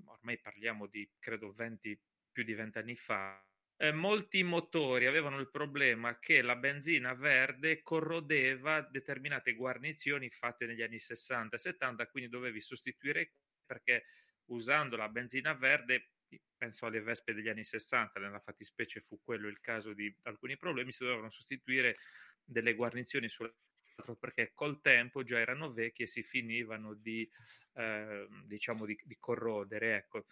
[0.05, 1.99] ormai parliamo di credo 20
[2.31, 3.41] più di 20 anni fa,
[3.77, 10.81] eh, molti motori avevano il problema che la benzina verde corrodeva determinate guarnizioni fatte negli
[10.81, 13.33] anni 60 e 70, quindi dovevi sostituire
[13.65, 14.05] perché
[14.45, 16.11] usando la benzina verde,
[16.57, 20.91] penso alle vespe degli anni 60, nella fattispecie fu quello il caso di alcuni problemi,
[20.91, 21.97] si dovevano sostituire
[22.43, 27.29] delle guarnizioni sull'altro perché col tempo già erano vecchie e si finivano di,
[27.73, 29.95] eh, diciamo, di, di corrodere.
[29.95, 30.25] Ecco,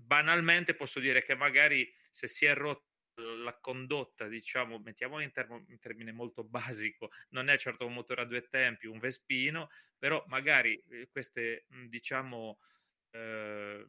[0.00, 2.88] banalmente posso dire che magari se si è rotto
[3.20, 8.22] la condotta, diciamo, mettiamolo in, termo, in, termine molto basico, non è certo un motore
[8.22, 12.58] a due tempi, un Vespino, però magari eh, queste, diciamo,
[13.10, 13.86] eh,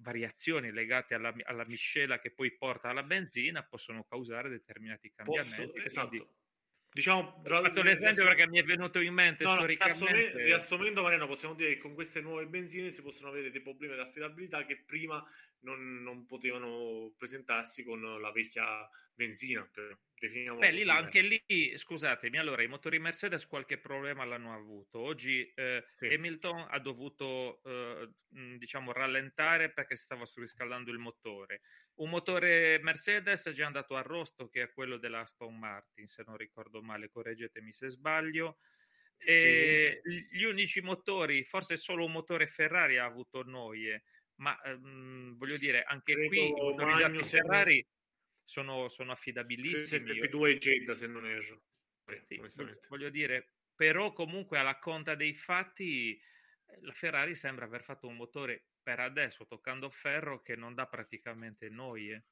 [0.00, 5.72] variazioni legate alla, alla, miscela che poi porta alla benzina possono causare determinati cambiamenti.
[5.72, 6.08] Posso, esatto.
[6.08, 6.28] Quindi,
[6.94, 10.44] Diciamo, ho fatto l'esempio perché mi è venuto in mente no, storicamente.
[10.44, 14.00] riassumendo, Mariano, possiamo dire che con queste nuove benzine si possono avere dei problemi di
[14.00, 15.20] affidabilità che prima
[15.62, 19.68] non, non potevano presentarsi con la vecchia benzina.
[19.72, 24.98] Per, Beh, lì, anche lì, scusatemi, allora i motori Mercedes qualche problema l'hanno avuto.
[24.98, 26.06] Oggi eh, sì.
[26.06, 28.08] Hamilton ha dovuto, eh,
[28.58, 31.60] diciamo, rallentare perché si stava surriscaldando il motore.
[31.96, 36.22] Un motore Mercedes è già andato a rosto, che è quello della Aston Martin, se
[36.26, 38.58] non ricordo male, correggetemi se sbaglio.
[39.16, 40.26] E sì.
[40.30, 44.02] Gli unici motori, forse solo un motore Ferrari ha avuto noie,
[44.36, 47.86] ma ehm, voglio dire, anche Credo qui i motori Ferrari
[48.44, 50.02] sono, sono affidabilissimi.
[50.02, 51.62] FP2 e Jeddah se non erro.
[52.26, 52.40] Sì,
[52.88, 56.20] voglio dire, però comunque alla conta dei fatti
[56.80, 61.68] la Ferrari sembra aver fatto un motore per adesso toccando ferro che non dà praticamente
[61.68, 62.26] noie.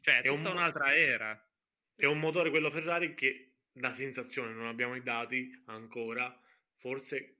[0.00, 1.48] Cioè, è, è tutta un, un'altra era.
[1.94, 6.36] È un motore quello Ferrari che dà sensazione, non abbiamo i dati ancora,
[6.72, 7.38] forse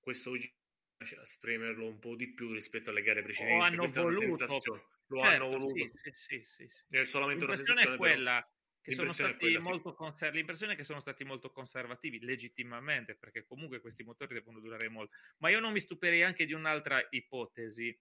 [0.00, 0.32] questo
[1.24, 3.60] spremerlo un po' di più rispetto alle gare precedenti.
[3.60, 4.72] O hanno voluto,
[5.08, 5.90] lo certo, hanno voluto.
[5.94, 6.10] Sì,
[6.44, 6.82] sì, sì.
[6.88, 8.48] È solamente L'impressione è quella
[8.80, 9.60] che sono stati quella,
[9.94, 14.88] conser- l'impressione è che sono stati molto conservativi legittimamente perché comunque questi motori devono durare
[14.88, 17.98] molto ma io non mi stupirei anche di un'altra ipotesi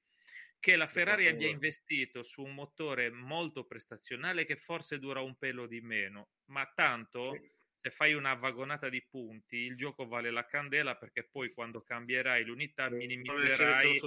[0.60, 5.68] che la Ferrari abbia investito su un motore molto prestazionale che forse dura un pelo
[5.68, 7.53] di meno ma tanto sì
[7.84, 12.46] se fai una vagonata di punti, il gioco vale la candela perché poi quando cambierai
[12.46, 14.00] l'unità minimizzerai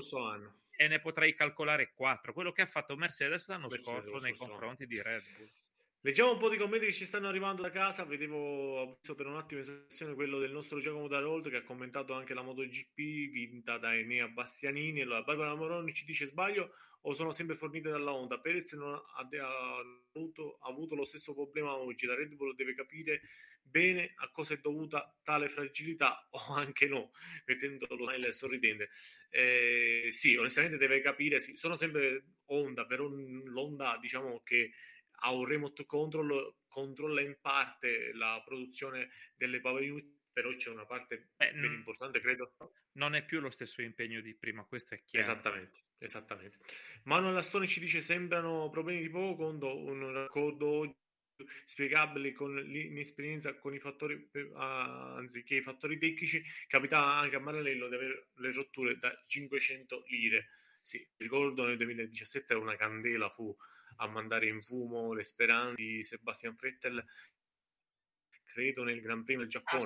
[0.78, 4.86] e ne potrai calcolare 4, quello che ha fatto Mercedes l'anno Mercedes scorso nei confronti
[4.86, 5.50] di Red Bull.
[6.06, 8.04] Leggiamo un po' di commenti che ci stanno arrivando da casa.
[8.04, 12.12] Vedevo, visto per un attimo in sessione quello del nostro Giacomo Darold che ha commentato
[12.12, 12.94] anche la MotoGP
[13.28, 15.00] vinta da Enea Bastianini.
[15.00, 18.38] Allora, Barbara Moroni ci dice: Sbaglio o sono sempre fornite dalla Honda?
[18.38, 19.78] Perez non ha, ha,
[20.14, 22.06] avuto, ha avuto lo stesso problema oggi.
[22.06, 23.22] La Red Bull deve capire
[23.60, 27.10] bene a cosa è dovuta tale fragilità o anche no,
[27.46, 28.90] mettendo lo smile sorridente.
[29.28, 31.40] Eh, sì, onestamente deve capire.
[31.40, 34.70] Sì, sono sempre Honda, però l'Honda diciamo che
[35.20, 40.84] ha un remote control, controlla in parte la produzione delle power unit, però c'è una
[40.84, 42.54] parte Beh, ben importante, credo.
[42.92, 45.26] Non è più lo stesso impegno di prima, questo è chiaro.
[45.26, 46.58] Esattamente, esattamente.
[47.04, 50.96] Manuel Astone ci dice sembrano problemi di poco conto, un raccordo
[51.64, 57.94] spiegabile con l'inesperienza con i fattori anziché i fattori tecnici capita anche a Maranello di
[57.94, 60.48] avere le rotture da 500 lire
[60.80, 63.54] sì, ricordo nel 2017 una candela fu
[63.96, 67.04] a mandare in fumo le speranze di Sebastian Vettel,
[68.44, 69.82] credo nel Gran Premio del Giappone.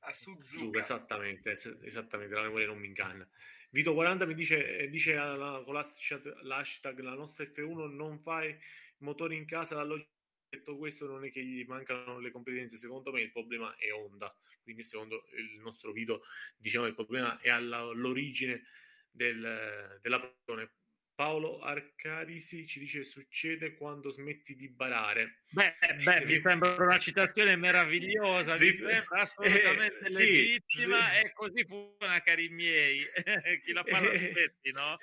[0.00, 0.78] A Suzuka.
[0.78, 3.28] Esattamente, esattamente, la memoria non mi inganna.
[3.70, 8.56] Vito 40 mi dice, dice alla, con l'hashtag la nostra F1 non fai
[8.98, 10.14] motori in casa, logica
[10.48, 14.34] detto questo non è che gli mancano le competenze, secondo me il problema è Honda,
[14.62, 16.22] quindi secondo il nostro Vito
[16.56, 18.62] diciamo il problema è all'origine
[19.10, 20.70] del, della persona
[21.16, 25.44] Paolo Arcarisi ci dice succede quando smetti di barare.
[25.48, 25.74] Beh,
[26.04, 32.20] beh mi sembra una citazione meravigliosa, mi sembra assolutamente eh, legittima sì, e così funziona,
[32.20, 33.00] cari miei.
[33.64, 34.98] Chi la fa l'aspetti, no?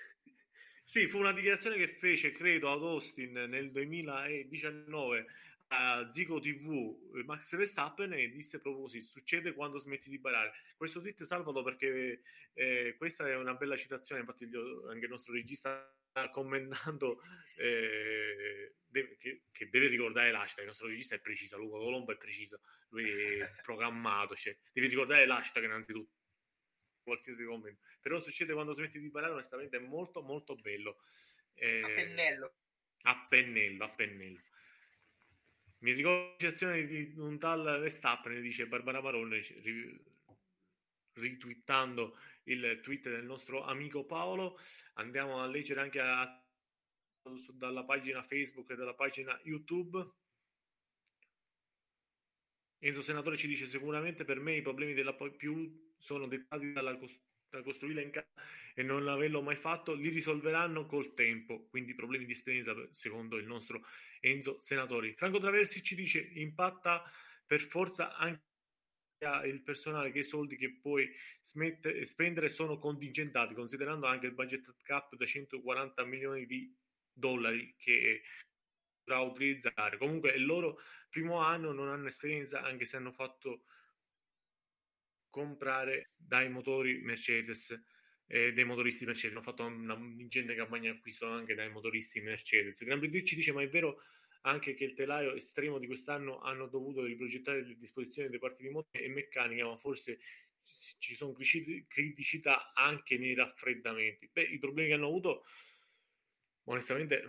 [0.83, 5.25] Sì, fu una dichiarazione che fece, credo, ad Austin nel 2019
[5.73, 10.53] a Zico TV Max Verstappen e disse proprio così: succede quando smetti di barare.
[10.77, 12.21] Questo tweet salvalo perché
[12.53, 15.91] eh, questa è una bella citazione, infatti anche il nostro regista
[16.31, 17.21] commentando
[17.57, 22.17] eh, deve, che, che, deve ricordare l'hashtag, il nostro regista è preciso, Luca Colombo è
[22.17, 26.13] preciso, lui è programmato, cioè, deve ricordare l'hashtag innanzitutto,
[27.01, 27.81] qualsiasi commento.
[27.99, 31.01] Però succede quando smetti di parlare, onestamente è molto molto bello.
[31.55, 32.53] Eh, a pennello.
[33.05, 34.41] A pennello, a pennello.
[35.83, 39.41] Mi ricordo citazione di un tal Verstappen, dice Barbara Marone,
[41.11, 44.57] ritwittando il tweet del nostro amico Paolo.
[44.93, 46.41] Andiamo a leggere anche a,
[47.55, 50.09] dalla pagina Facebook e dalla pagina YouTube.
[52.79, 57.32] Enzo Senatore ci dice sicuramente per me i problemi della più sono dettati dalla costruzione
[57.61, 58.27] costruirla in casa
[58.73, 61.67] e non averlo mai fatto, li risolveranno col tempo.
[61.67, 63.85] Quindi problemi di esperienza, secondo il nostro
[64.19, 65.13] Enzo Senatori.
[65.13, 67.03] Franco Traversi ci dice: impatta
[67.45, 68.41] per forza anche
[69.45, 74.75] il personale che i soldi che puoi smette, spendere sono contingentati, considerando anche il budget
[74.83, 76.75] cap da 140 milioni di
[77.13, 78.23] dollari che
[79.03, 79.97] potrà utilizzare.
[79.97, 83.63] Comunque, il loro primo anno non hanno esperienza, anche se hanno fatto
[85.33, 87.75] comprare dai motori Mercedes
[88.27, 89.31] e dei motoristi Mercedes.
[89.31, 92.83] Hanno fatto una ingente campagna di acquisto anche dai motoristi Mercedes.
[92.83, 93.99] Gran Prix ci dice: Ma è vero
[94.41, 98.69] anche che il telaio estremo di quest'anno hanno dovuto riprogettare le disposizioni dei parti di
[98.69, 100.19] motore e meccanica, ma forse
[100.99, 104.29] ci sono criticità anche nei raffreddamenti.
[104.31, 105.45] Beh, i problemi che hanno avuto
[106.65, 107.23] onestamente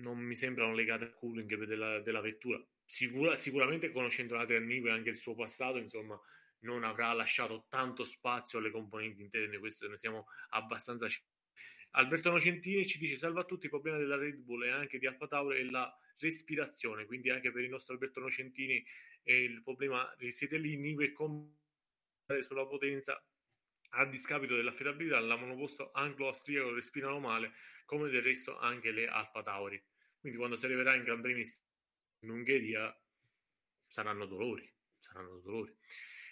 [0.00, 2.64] non mi sembrano legate al cooling della, della vettura.
[2.84, 6.18] Sicura, sicuramente conoscendo la Ternico e anche il suo passato, insomma,
[6.62, 11.06] non avrà lasciato tanto spazio alle componenti interne, questo ne siamo abbastanza
[11.94, 15.06] Alberto Nocentini ci dice salva a tutti i problemi della Red Bull e anche di
[15.06, 18.82] Alfa Tauri e la respirazione, quindi anche per il nostro Alberto Nocentini
[19.22, 21.12] eh, il problema risiede lì, Nive
[22.26, 23.22] e sulla potenza
[23.94, 27.52] a discapito dell'affidabilità, la monoposto anglo-austriaco respirano male,
[27.84, 29.82] come del resto anche le Alfa Tauri.
[30.18, 31.44] Quindi quando si arriverà in Gran Premio
[32.20, 32.96] in Ungheria
[33.86, 35.76] saranno dolori, saranno dolori.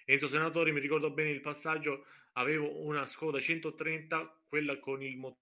[0.04, 5.38] Enzo Senatori, mi ricordo bene il passaggio, avevo una Skoda 130, quella con il motore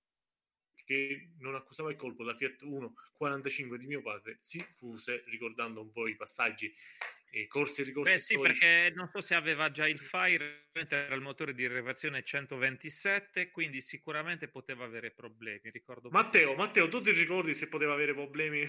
[0.88, 5.82] che non accusava il colpo, la Fiat 1 45 di mio padre si fuse, ricordando
[5.82, 6.72] un po' i passaggi
[7.30, 8.61] e corsi e ricorsi Beh, sì, storici.
[8.61, 13.82] perché non so se aveva già il Fire, era il motore di rilevazione 127, quindi
[13.82, 15.70] sicuramente poteva avere problemi.
[15.70, 18.66] Ricordo Matteo, Matteo, tu ti ricordi se poteva avere problemi?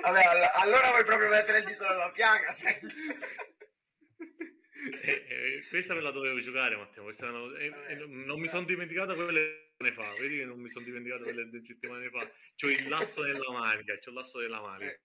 [0.00, 0.22] Vabbè,
[0.62, 2.54] allora vuoi proprio mettere il dito nella piaga?
[5.02, 7.02] eh, eh, questa me la dovevo giocare, Matteo.
[7.04, 10.20] Questa non, eh, eh, non mi sono dimenticato quelle settimane fa.
[10.20, 12.30] Vedi che non mi sono dimenticato quelle settimane fa.
[12.56, 13.98] C'ho il lasso nella manica.
[13.98, 14.90] C'ho il lasso della manica.
[14.90, 15.00] Eh,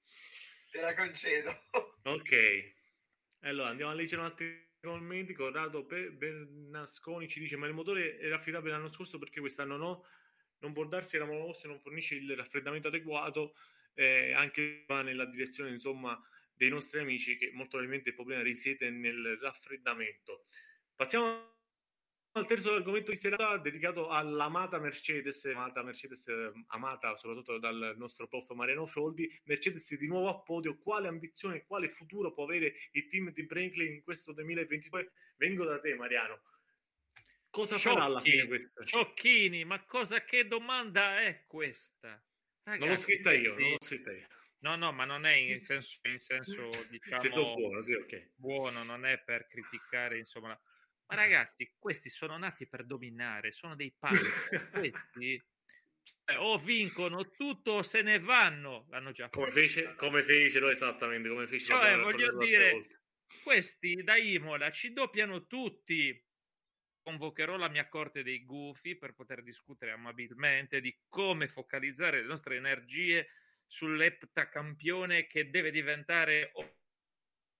[0.71, 1.51] te la concedo.
[2.03, 2.71] Ok.
[3.41, 4.45] Allora andiamo a leggere un altro
[4.81, 5.33] commenti.
[5.33, 10.05] Corrado Bernasconi ci dice: Ma il motore era affidabile l'anno scorso perché quest'anno no?
[10.59, 13.55] Non può darsi la monoposto non fornisce il raffreddamento adeguato.
[13.95, 16.19] Eh, anche va nella direzione insomma
[16.53, 20.45] dei nostri amici che molto probabilmente il problema risiede nel raffreddamento.
[20.95, 21.51] Passiamo
[22.35, 26.25] al terzo argomento di serata dedicato all'amata Mercedes, amata Mercedes
[26.67, 29.29] amata soprattutto dal nostro prof Mariano Froldi.
[29.45, 33.93] Mercedes di nuovo a podio, quale ambizione quale futuro può avere il team di Brinkley
[33.95, 35.11] in questo 2022?
[35.37, 36.41] Vengo da te Mariano.
[37.51, 38.83] Cosa Sciocchi, farà alla fine questa?
[38.83, 42.19] Ciocchini, ma cosa che domanda è questa?
[42.63, 44.27] Ragazzi, non l'ho scritta io, non l'ho scritta io.
[44.59, 48.31] No, no, ma non è in senso, in senso diciamo, senso buono, sì, okay.
[48.35, 50.49] buono, non è per criticare, insomma.
[51.07, 54.19] Ma ragazzi, questi sono nati per dominare, sono dei pazzi.
[54.71, 55.43] questi
[56.25, 58.85] cioè, o vincono tutto o se ne vanno.
[58.89, 59.39] L'hanno già fatto.
[59.39, 61.81] Come, fece, come fecero esattamente, come fecero.
[61.81, 63.01] Cioè, voglio dire,
[63.43, 66.25] questi da Imola ci doppiano tutti.
[67.03, 72.55] Convocherò la mia corte dei gufi per poter discutere amabilmente di come focalizzare le nostre
[72.55, 73.27] energie
[73.67, 76.51] sull'eptacampione che deve diventare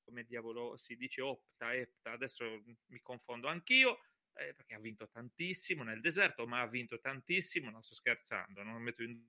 [0.04, 4.00] come diavolo si dice opta, epta, adesso mi confondo anch'io,
[4.34, 8.82] eh, perché ha vinto tantissimo nel deserto, ma ha vinto tantissimo, non sto scherzando, non
[8.82, 9.20] metto in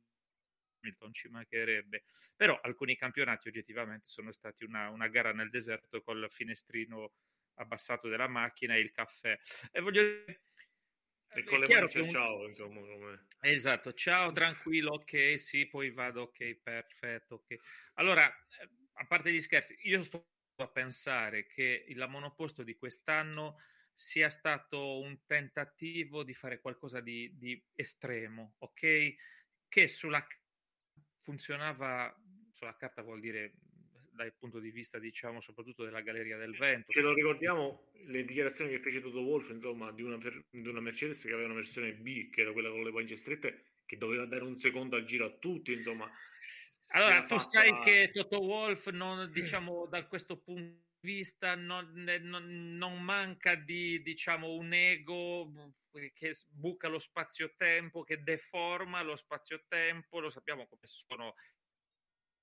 [0.81, 2.05] Hamilton, ci mancherebbe,
[2.37, 7.15] però alcuni campionati oggettivamente sono stati una, una gara nel deserto col finestrino
[7.55, 9.39] abbassato della macchina e il caffè.
[9.71, 10.03] E voglio
[11.37, 12.09] e con le mani un...
[12.09, 12.81] ciao, insomma.
[12.81, 13.27] Come...
[13.41, 17.57] Esatto, ciao, tranquillo, ok, sì, poi vado, ok, perfetto, ok.
[17.95, 18.29] Allora,
[18.61, 23.61] eh, a parte gli scherzi, io sto a pensare che il monoposto di quest'anno
[23.93, 29.15] sia stato un tentativo di fare qualcosa di, di estremo, ok?
[29.69, 30.25] Che sulla
[31.21, 32.15] funzionava,
[32.53, 33.55] sulla carta vuol dire
[34.15, 36.93] dal punto di vista, diciamo, soprattutto della Galleria del Vento.
[36.93, 40.19] Ce lo ricordiamo le dichiarazioni che fece Toto Wolf, insomma, di una,
[40.51, 43.65] di una, Mercedes che aveva una versione B, che era quella con le guance strette,
[43.85, 46.11] che doveva dare un secondo al giro a tutti, insomma.
[46.93, 47.41] Allora, tu fatta...
[47.41, 50.63] sai che Toto Wolf, non, diciamo, da questo punto
[51.01, 51.91] di vista, non,
[52.23, 55.75] non, non manca di, diciamo, un ego
[56.13, 61.35] che buca lo spazio-tempo, che deforma lo spazio-tempo, lo sappiamo come sono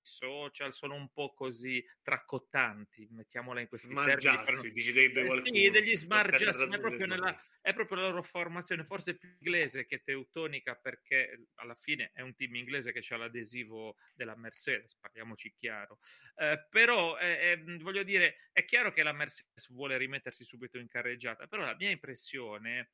[0.01, 4.71] social sono un po' così tracottanti, mettiamola in questi smargiassi, termini.
[4.71, 5.55] dicerebbe qualcuno.
[5.55, 9.85] Sì, degli smargiassi, ma è proprio, nella, è proprio la loro formazione, forse più inglese
[9.85, 15.53] che teutonica, perché alla fine è un team inglese che ha l'adesivo della Mercedes, parliamoci
[15.53, 15.99] chiaro.
[16.35, 20.87] Eh, però, eh, eh, voglio dire, è chiaro che la Mercedes vuole rimettersi subito in
[20.87, 22.91] carreggiata, però la mia impressione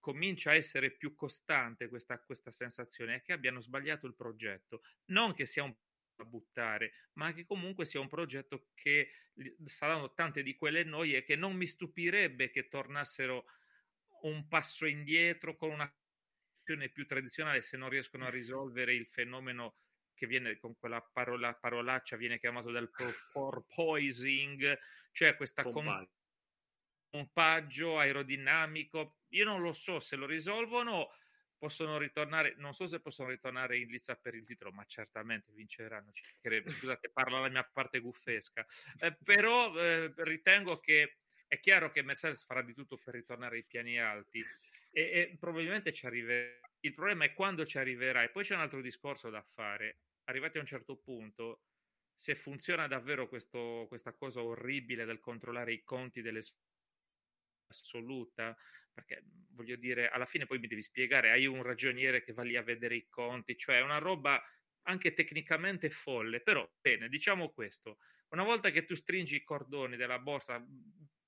[0.00, 5.34] comincia a essere più costante questa, questa sensazione è che abbiano sbagliato il progetto, non
[5.34, 5.74] che sia un
[6.24, 9.10] buttare, ma che comunque sia un progetto che
[9.64, 13.44] saranno tante di quelle noie che non mi stupirebbe che tornassero
[14.22, 15.92] un passo indietro con una
[16.92, 19.76] più tradizionale se non riescono a risolvere il fenomeno
[20.12, 22.90] che viene con quella parola, parolaccia viene chiamato del
[23.32, 24.78] porpoising,
[25.12, 26.10] cioè questa pompaggio.
[27.08, 29.20] pompaggio aerodinamico.
[29.28, 31.10] Io non lo so se lo risolvono
[31.58, 36.10] possono ritornare, non so se possono ritornare in lizza per il titolo, ma certamente vinceranno.
[36.12, 38.64] Scusate, parlo la mia parte guffesca,
[39.00, 43.64] eh, però eh, ritengo che è chiaro che Mercedes farà di tutto per ritornare ai
[43.64, 44.44] piani alti
[44.92, 46.68] e, e probabilmente ci arriverà.
[46.80, 48.30] Il problema è quando ci arriverai.
[48.30, 50.00] Poi c'è un altro discorso da fare.
[50.24, 51.62] Arrivati a un certo punto,
[52.14, 56.42] se funziona davvero questo, questa cosa orribile del controllare i conti delle
[57.68, 58.56] assoluta,
[58.92, 62.56] perché voglio dire, alla fine poi mi devi spiegare, hai un ragioniere che va lì
[62.56, 64.42] a vedere i conti, cioè è una roba
[64.82, 67.98] anche tecnicamente folle, però bene, diciamo questo,
[68.30, 70.64] una volta che tu stringi i cordoni della borsa,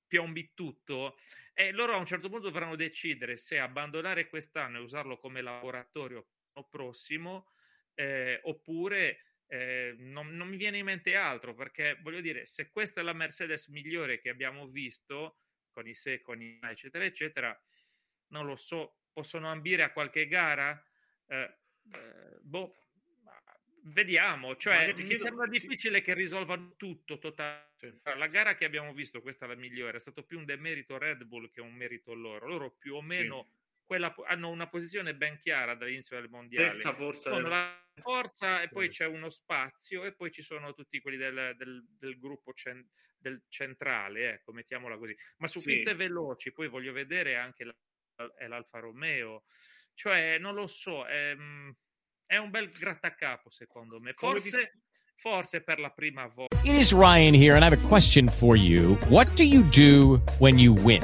[0.07, 1.17] piombi tutto,
[1.53, 6.27] e loro a un certo punto dovranno decidere se abbandonare quest'anno e usarlo come laboratorio
[6.69, 7.51] prossimo,
[7.93, 12.99] eh, oppure eh, non, non mi viene in mente altro, perché voglio dire, se questa
[13.01, 15.37] è la Mercedes migliore che abbiamo visto,
[15.71, 17.59] con i se, con i ma, eccetera, eccetera,
[18.27, 20.81] non lo so, possono ambire a qualche gara?
[21.27, 21.57] Eh,
[21.93, 22.73] eh, boh,
[23.83, 27.71] vediamo, cioè mi chiedo, sembra difficile che risolvano tutto totale.
[27.75, 27.99] Sì.
[28.03, 31.23] La gara che abbiamo visto, questa è la migliore, è stato più un demerito Red
[31.23, 32.47] Bull che un merito loro.
[32.47, 33.59] Loro più o meno sì.
[33.91, 36.69] Quella, hanno una posizione ben chiara dall'inizio del mondiale.
[36.69, 37.29] Terza forza.
[37.31, 37.43] Del...
[37.43, 41.85] la forza e poi c'è uno spazio e poi ci sono tutti quelli del, del,
[41.99, 42.87] del gruppo cen-
[43.17, 45.13] del centrale, ecco, mettiamola così.
[45.39, 45.71] Ma su sì.
[45.71, 47.75] piste veloci, poi voglio vedere anche la,
[48.47, 49.43] l'Alfa Romeo,
[49.93, 51.75] cioè non lo so, è, ehm,
[52.25, 54.13] è un bel grattacapo secondo me.
[54.13, 54.83] Forse,
[55.15, 56.61] forse per la prima volta.
[56.63, 58.95] It is Ryan here and I have a question for you.
[59.09, 61.03] What do you do when you win?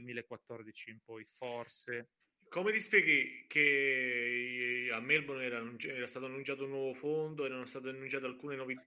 [0.00, 2.10] 2014 in poi, forse.
[2.48, 7.88] Come ti spieghi che a Melbourne era, era, stato annunciato un nuovo fondo, erano state
[7.88, 8.86] annunciate alcune novità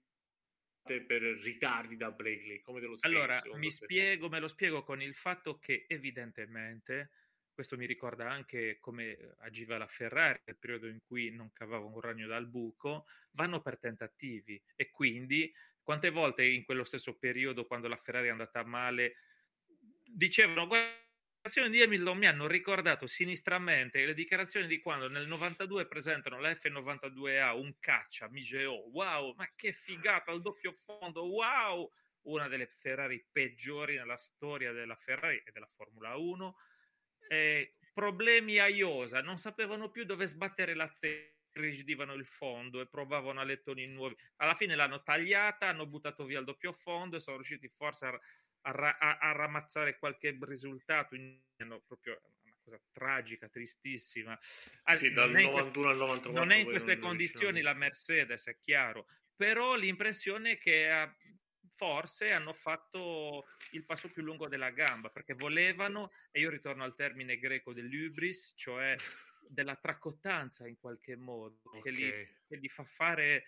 [0.82, 2.60] per ritardi da Blakely?
[2.60, 3.16] Come te lo spieghi?
[3.16, 3.72] Allora, mi te?
[3.72, 7.10] spiego, me lo spiego con il fatto che evidentemente,
[7.52, 12.00] questo mi ricorda anche come agiva la Ferrari nel periodo in cui non cavava un
[12.00, 15.52] ragno dal buco, vanno per tentativi e quindi
[15.88, 19.14] quante volte in quello stesso periodo, quando la Ferrari è andata male,
[20.08, 21.06] dicevano guarda
[21.48, 26.50] dichiarazioni di Hamilton mi hanno ricordato sinistramente le dichiarazioni di quando nel 92 presentano la
[26.50, 31.90] F92A, un caccia, Migeo, wow, ma che figata, il doppio fondo, wow,
[32.22, 36.56] una delle Ferrari peggiori nella storia della Ferrari e della Formula 1.
[37.28, 42.86] Eh, problemi a Iosa, non sapevano più dove sbattere la testa rigidivano il fondo e
[42.86, 44.16] provavano a lettoni nuovi.
[44.36, 48.20] Alla fine l'hanno tagliata, hanno buttato via il doppio fondo e sono riusciti forse a,
[48.62, 54.36] a, a, a ramazzare qualche risultato in, no, proprio una cosa tragica, tristissima.
[54.40, 56.32] Sì, dal 91 al 94.
[56.32, 61.16] Non è in queste condizioni la Mercedes, è chiaro, però l'impressione è che ha,
[61.74, 66.38] forse hanno fatto il passo più lungo della gamba perché volevano, sì.
[66.38, 68.96] e io ritorno al termine greco dell'ubris, cioè
[69.48, 71.82] della tracottanza in qualche modo, okay.
[71.82, 72.10] che, li,
[72.48, 73.44] che li fa fare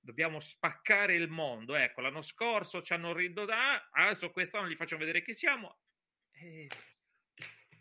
[0.00, 1.74] dobbiamo spaccare il mondo.
[1.74, 5.78] Ecco, l'anno scorso ci hanno ridotto, ah, adesso quest'anno gli facciamo vedere chi siamo.
[6.32, 6.68] E...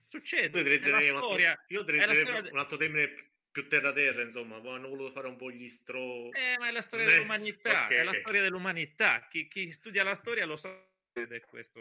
[0.05, 0.57] Succede.
[0.57, 5.27] Io utilizzerei, un altro, io utilizzerei un altro termine più terra-terra, insomma, hanno voluto fare
[5.27, 6.31] un po' gli stro...
[6.31, 7.97] Eh, ma è la storia Beh, dell'umanità, okay.
[7.97, 9.27] è la storia dell'umanità.
[9.27, 11.79] Chi, chi studia la storia lo sa ed è questo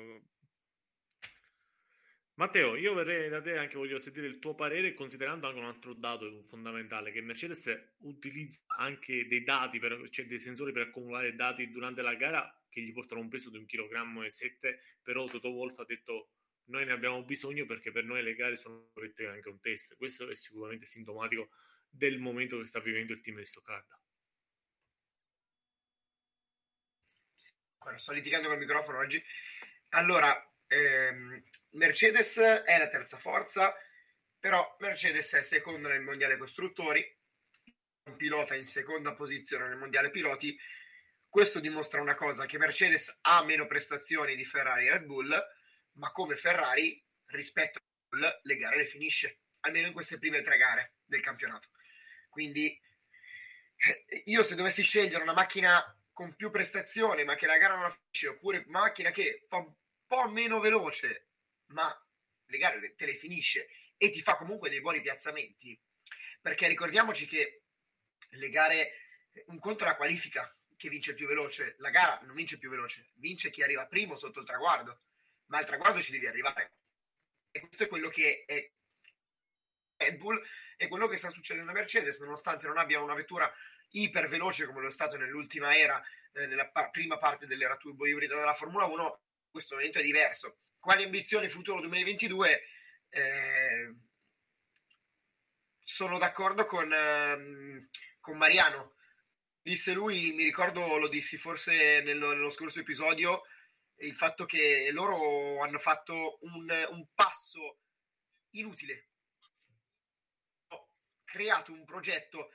[2.39, 5.93] Matteo, io verrei da te anche voglio sentire il tuo parere considerando anche un altro
[5.93, 11.68] dato fondamentale che Mercedes utilizza anche dei dati, per, cioè dei sensori per accumulare dati
[11.68, 15.49] durante la gara che gli portano un peso di un chilogrammo e sette, però Toto
[15.49, 16.34] Wolff ha detto
[16.66, 19.97] noi ne abbiamo bisogno perché per noi le gare sono anche un test.
[19.97, 21.49] Questo è sicuramente sintomatico
[21.91, 24.01] del momento che sta vivendo il team di Stoccarda.
[27.72, 29.20] Ancora sto litigando col microfono oggi.
[29.89, 33.75] Allora, ehm, Mercedes è la terza forza,
[34.39, 37.05] però Mercedes è seconda nel mondiale costruttori,
[38.05, 40.59] un pilota in seconda posizione nel mondiale piloti.
[41.29, 45.37] Questo dimostra una cosa, che Mercedes ha meno prestazioni di Ferrari e Red Bull,
[45.95, 50.41] ma come Ferrari rispetto a Red Bull le gare le finisce, almeno in queste prime
[50.41, 51.69] tre gare del campionato.
[52.29, 52.81] Quindi
[53.81, 55.81] Eh, Io se dovessi scegliere una macchina
[56.12, 59.64] con più prestazione, ma che la gara non la finisce, oppure una macchina che fa
[60.09, 61.29] po' meno veloce,
[61.67, 61.89] ma
[62.47, 65.81] le gare te le finisce e ti fa comunque dei buoni piazzamenti,
[66.41, 67.63] perché ricordiamoci che
[68.31, 68.93] le gare,
[69.47, 73.11] un conto è la qualifica che vince più veloce, la gara non vince più veloce,
[73.15, 75.03] vince chi arriva primo sotto il traguardo,
[75.47, 76.73] ma al traguardo ci devi arrivare.
[77.51, 78.71] E questo è quello che è
[79.97, 80.41] Red Bull
[80.77, 83.53] e quello che sta succedendo a Mercedes, nonostante non abbia una vettura
[83.91, 86.03] iper veloce come lo è stato nell'ultima era,
[86.33, 89.28] eh, nella pa- prima parte dell'era turbo ibrida della Formula 1, in
[89.59, 90.61] questo momento è diverso.
[90.79, 92.63] Quali ambizioni futuro 2022?
[93.09, 93.95] Eh,
[95.83, 97.89] sono d'accordo con, ehm,
[98.21, 98.95] con Mariano.
[99.61, 103.43] Disse lui, mi ricordo, lo dissi forse nello, nello scorso episodio,
[103.97, 107.81] il fatto che loro hanno fatto un, un passo
[108.51, 109.09] inutile.
[110.69, 110.91] Ho
[111.25, 112.51] creato un progetto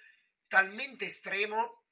[0.48, 1.83] talmente estremo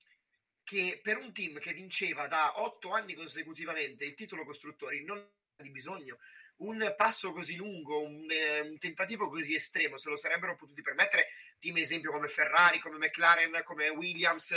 [0.71, 5.21] che per un team che vinceva da otto anni consecutivamente il titolo costruttori non
[5.57, 6.17] di bisogno.
[6.59, 11.27] Un passo così lungo, un, eh, un tentativo così estremo, se lo sarebbero potuti permettere
[11.59, 14.55] team esempio come Ferrari, come McLaren, come Williams,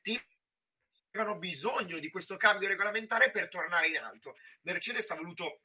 [0.00, 0.20] team
[1.10, 4.36] che avevano bisogno di questo cambio regolamentare per tornare in alto.
[4.60, 5.62] Mercedes ha voluto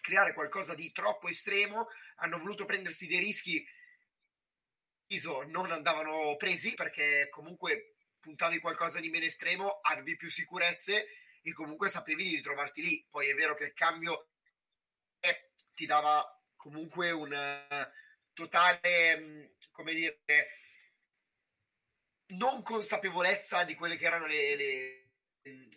[0.00, 3.64] creare qualcosa di troppo estremo, hanno voluto prendersi dei rischi
[5.46, 11.08] non andavano presi perché comunque puntavi qualcosa di meno estremo, avevi più sicurezze
[11.42, 13.06] e comunque sapevi di trovarti lì.
[13.08, 14.28] Poi è vero che il cambio
[15.74, 16.24] ti dava
[16.56, 17.90] comunque un eh,
[18.34, 20.22] totale, mh, come dire,
[22.28, 25.10] non consapevolezza di quelle che erano le, le-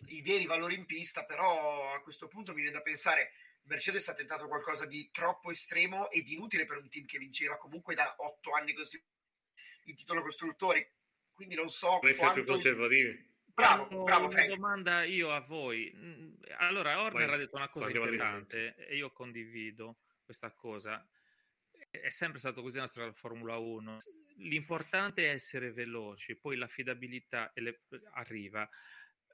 [0.08, 3.32] i veri valori in pista, però a questo punto mi viene da pensare
[3.64, 7.94] Mercedes ha tentato qualcosa di troppo estremo ed inutile per un team che vinceva comunque
[7.94, 9.02] da otto anni così
[9.84, 10.86] il titolo costruttori.
[11.34, 12.52] Quindi non so Per essere più quanto...
[12.52, 13.32] conservativi.
[13.54, 14.48] Bravo, Ho bravo una Frank.
[14.48, 15.92] domanda io a voi.
[15.94, 21.06] Mm, Allora, Horner Vai, ha detto una cosa importante e io condivido questa cosa.
[21.90, 23.98] È sempre stato così nella storia della Formula 1.
[24.38, 27.82] L'importante è essere veloci, poi l'affidabilità ele-
[28.14, 28.68] arriva.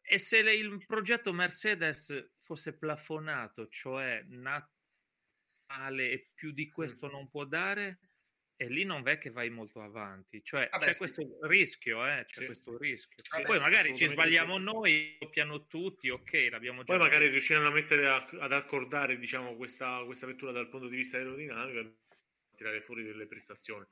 [0.02, 7.10] E se le- il progetto Mercedes fosse plafonato, cioè natale e più di questo Mm.
[7.12, 8.00] non può dare,
[8.62, 10.44] e lì non è che vai molto avanti.
[10.44, 10.98] Cioè, Vabbè, c'è sì.
[10.98, 12.26] questo rischio, eh?
[12.26, 12.44] C'è Sì.
[12.44, 13.22] questo rischio.
[13.30, 17.68] Vabbè, Poi sì, magari ci sbagliamo noi, doppiano tutti, ok, l'abbiamo già Poi magari riusciranno
[17.68, 21.94] a mettere a- ad accordare diciamo, questa, questa vettura dal punto di vista aerodinamico e
[22.54, 23.86] tirare fuori delle prestazioni.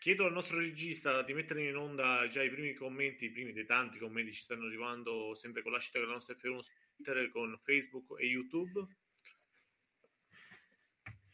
[0.00, 3.64] Chiedo al nostro regista di mettere in onda già i primi commenti, i primi dei
[3.64, 8.20] tanti commenti ci stanno arrivando sempre con l'hashtag della nostra F1 su Twitter, con Facebook
[8.20, 8.84] e YouTube.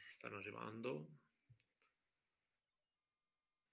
[0.05, 1.09] Stanno arrivando.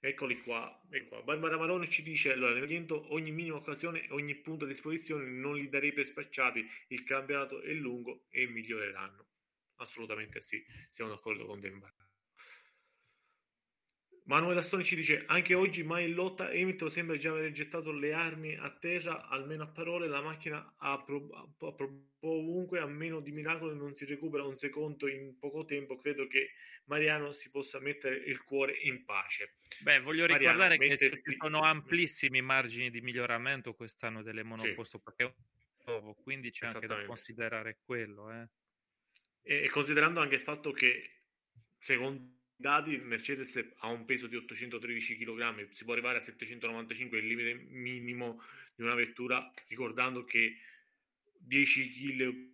[0.05, 1.23] Eccoli qua, ecco qua.
[1.23, 5.69] Barbara Marone ci dice: Allora, momento ogni minima occasione, ogni punto a disposizione, non li
[5.69, 6.67] darei per spacciati.
[6.89, 9.27] Il campionato è lungo e miglioreranno.
[9.75, 11.93] Assolutamente sì, siamo d'accordo con Denver.
[14.25, 18.13] Manuela Stoni ci dice: Anche oggi, mai in lotta, Hamilton sembra già aver gettato le
[18.13, 20.07] armi a terra, almeno a parole.
[20.07, 24.55] La macchina ha pro- ha pro- ovunque, a meno di miracolo, non si recupera un
[24.55, 25.97] secondo in poco tempo.
[25.97, 26.51] Credo che
[26.85, 29.57] Mariano si possa mettere il cuore in pace.
[29.81, 34.99] Beh, voglio Mariano, ricordare che metterti- ci sono amplissimi margini di miglioramento quest'anno delle monoposto
[34.99, 35.33] perché un
[35.85, 38.31] nuovo, quindi c'è anche da considerare quello.
[38.31, 38.47] Eh.
[39.41, 41.23] E, e considerando anche il fatto che,
[41.77, 47.17] secondo dati, il Mercedes ha un peso di 813 kg, si può arrivare a 795,
[47.17, 48.41] è il limite minimo
[48.75, 50.57] di una vettura, ricordando che
[51.39, 52.52] 10 kg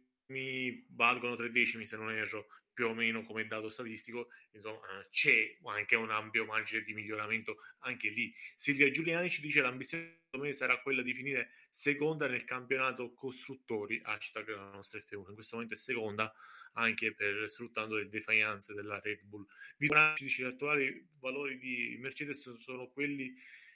[0.89, 5.97] valgono 3 decimi, se non erro, più o meno come dato statistico, insomma c'è anche
[5.97, 8.31] un ampio margine di miglioramento anche lì.
[8.55, 14.47] Silvia Giuliani ci dice l'ambizione me sarà quella di finire seconda nel campionato costruttori, hashtag
[14.49, 16.31] la nostra F1, in questo momento è seconda
[16.73, 19.45] anche per sfruttando le defianze della Red Bull.
[19.75, 23.33] Vito ci dice gli attuali valori di Mercedes sono quelli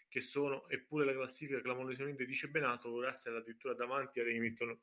[0.08, 4.80] che sono, eppure la classifica clamorosamente dice Benato, Russell addirittura davanti ad Hamilton,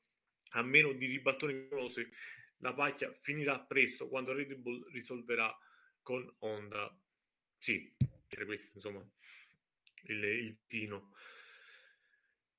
[0.51, 2.09] a meno di ribaltoni clamorosi,
[2.59, 5.57] la pacchia finirà presto quando Red Bull risolverà
[6.03, 6.95] con Honda.
[7.57, 7.95] Sì,
[8.27, 9.07] tra questi, insomma,
[10.05, 11.13] il, il tino.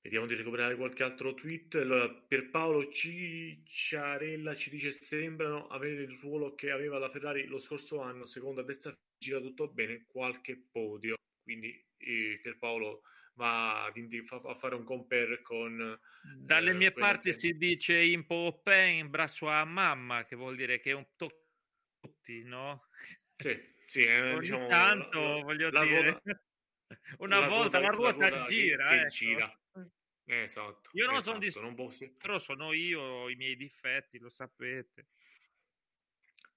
[0.01, 1.75] Vediamo di recuperare qualche altro tweet.
[1.75, 8.01] Allora, Pierpaolo Cicciarella ci dice: Sembrano avere il ruolo che aveva la Ferrari lo scorso
[8.01, 8.25] anno.
[8.25, 10.05] Seconda, terza, gira tutto bene.
[10.07, 11.15] Qualche podio.
[11.43, 13.03] Quindi eh, Pierpaolo
[13.41, 15.99] va a fare un compare con
[16.37, 18.25] Dalle eh, mie parti che- si dice in
[18.63, 21.39] pen braccio a mamma, che vuol dire che è un tocco
[21.99, 22.87] tutti, no?
[23.35, 26.01] Sì, sì, eh, diciamo, tanto, la- voglio la dire.
[26.23, 26.43] ruota-
[27.19, 29.07] Una La volta la ruota, ruota gira, che ecco.
[29.09, 29.61] gira.
[30.25, 30.89] Esatto.
[30.93, 35.07] Io non esatto, sono non posso- però sono io, i miei difetti, lo sapete.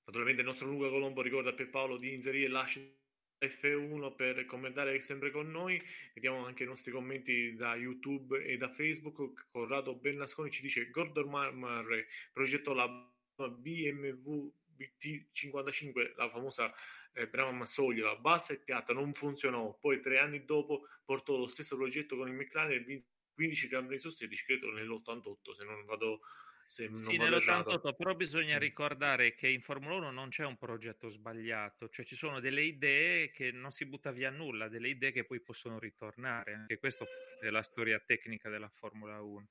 [0.04, 2.92] Naturalmente il nostro Luca Colombo ricorda a Pierpaolo di inserire l'hashtag
[3.40, 5.82] F1 per commentare sempre con noi.
[6.14, 9.48] Vediamo anche i nostri commenti da YouTube e da Facebook.
[9.50, 11.86] Corrado Bernasconi ci dice Gordon Marmar
[12.32, 16.72] progettò la BMW BT55, la famosa
[17.12, 19.76] eh, Brava Massogliola, bassa e piatta, non funzionò.
[19.78, 24.00] Poi tre anni dopo portò lo stesso progetto con il McLaren e vinse 15 campionati
[24.00, 26.20] su 16, credo nell'88, se non vado...
[26.66, 27.70] Se non Sì, vado errato.
[27.72, 32.16] nell'88, però bisogna ricordare che in Formula 1 non c'è un progetto sbagliato, cioè ci
[32.16, 36.54] sono delle idee che non si butta via nulla, delle idee che poi possono ritornare.
[36.54, 37.06] Anche questo
[37.38, 39.46] è la storia tecnica della Formula 1.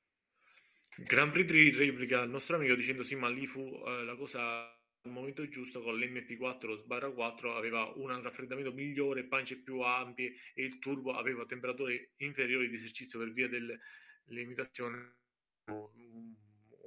[0.98, 4.80] Grand Prix di replica il nostro amico dicendo sì, ma lì fu eh, la cosa
[5.06, 10.64] al momento giusto con l'MP4 sbarra 4 aveva un raffreddamento migliore, pance più ampie e
[10.64, 13.80] il turbo aveva temperature inferiori di esercizio per via delle
[14.26, 14.96] limitazioni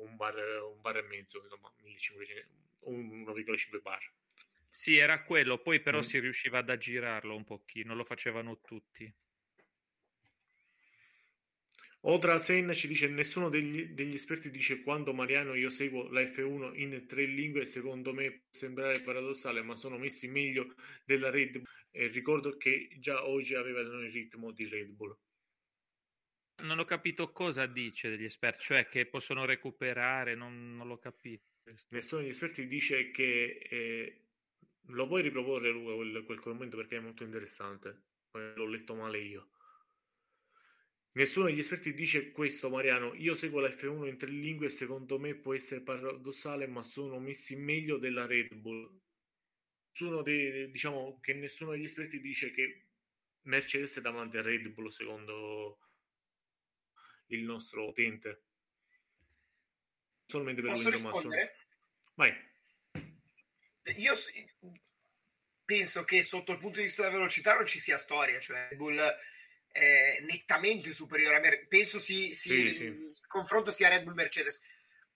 [0.07, 0.35] un, bar,
[0.73, 2.49] un bar e mezzo, insomma 1500,
[2.85, 4.01] un 1,5 bar.
[4.71, 6.03] Sì, era quello, poi però Mm.
[6.03, 9.13] si riusciva ad aggirarlo un pochino, lo facevano tutti.
[12.09, 16.73] Otra Senna ci dice: Nessuno degli, degli esperti dice quando Mariano io seguo la F1
[16.79, 17.67] in tre lingue.
[17.67, 21.65] Secondo me può sembrare paradossale, ma sono messi meglio della Red Bull.
[21.91, 25.17] E ricordo che già oggi avevano il ritmo di Red Bull.
[26.59, 31.45] Non ho capito cosa dice degli esperti, cioè che possono recuperare, non, non l'ho capito.
[31.91, 34.27] Nessuno degli esperti dice che eh,
[34.89, 38.05] lo puoi riproporre Luca quel, quel commento perché è molto interessante.
[38.33, 39.51] L'ho letto male io.
[41.13, 43.15] Nessuno degli esperti dice questo, Mariano.
[43.15, 47.19] Io seguo la F1 in tre lingue e secondo me può essere paradossale, ma sono
[47.19, 49.01] messi meglio della Red Bull.
[49.91, 52.89] Nessuno dei, diciamo che nessuno degli esperti dice che
[53.43, 55.79] Mercedes è davanti a Red Bull, secondo
[57.29, 58.43] il nostro utente.
[60.27, 61.57] Solamente per Posso rispondere?
[62.14, 62.35] Vai.
[63.97, 64.14] Io
[65.64, 68.79] penso che sotto il punto di vista della velocità non ci sia storia, cioè Red
[68.79, 69.01] Bull
[69.68, 72.85] è nettamente superiore a Mer- penso si, si- Sì, sì.
[72.85, 74.62] il confronto sia Red Bull Mercedes,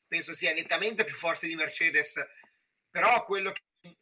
[0.06, 2.20] penso sia nettamente più forte di Mercedes,
[2.90, 3.96] però quello che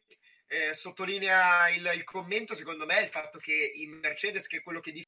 [0.47, 4.61] eh, sottolinea il, il commento secondo me è il fatto che in Mercedes, che è
[4.61, 5.03] quello che Mercedes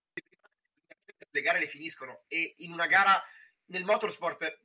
[1.32, 3.22] le gare le finiscono e in una gara
[3.68, 4.60] nel motorsport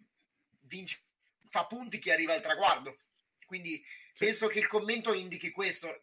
[0.63, 1.03] vince,
[1.49, 2.99] fa punti chi arriva al traguardo.
[3.47, 3.83] Quindi
[4.19, 6.03] penso che il commento indichi questo.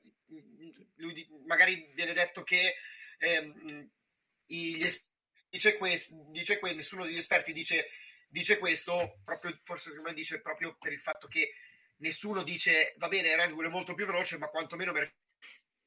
[0.95, 2.76] Lui magari viene detto che
[3.20, 3.89] ehm,
[4.47, 5.05] i- gli es-
[5.49, 7.88] dice questo, dice que- nessuno degli esperti dice,
[8.28, 11.53] dice questo, proprio, forse secondo me dice proprio per il fatto che
[11.97, 15.14] nessuno dice va bene, Red Bull è molto più veloce, ma quantomeno Mer-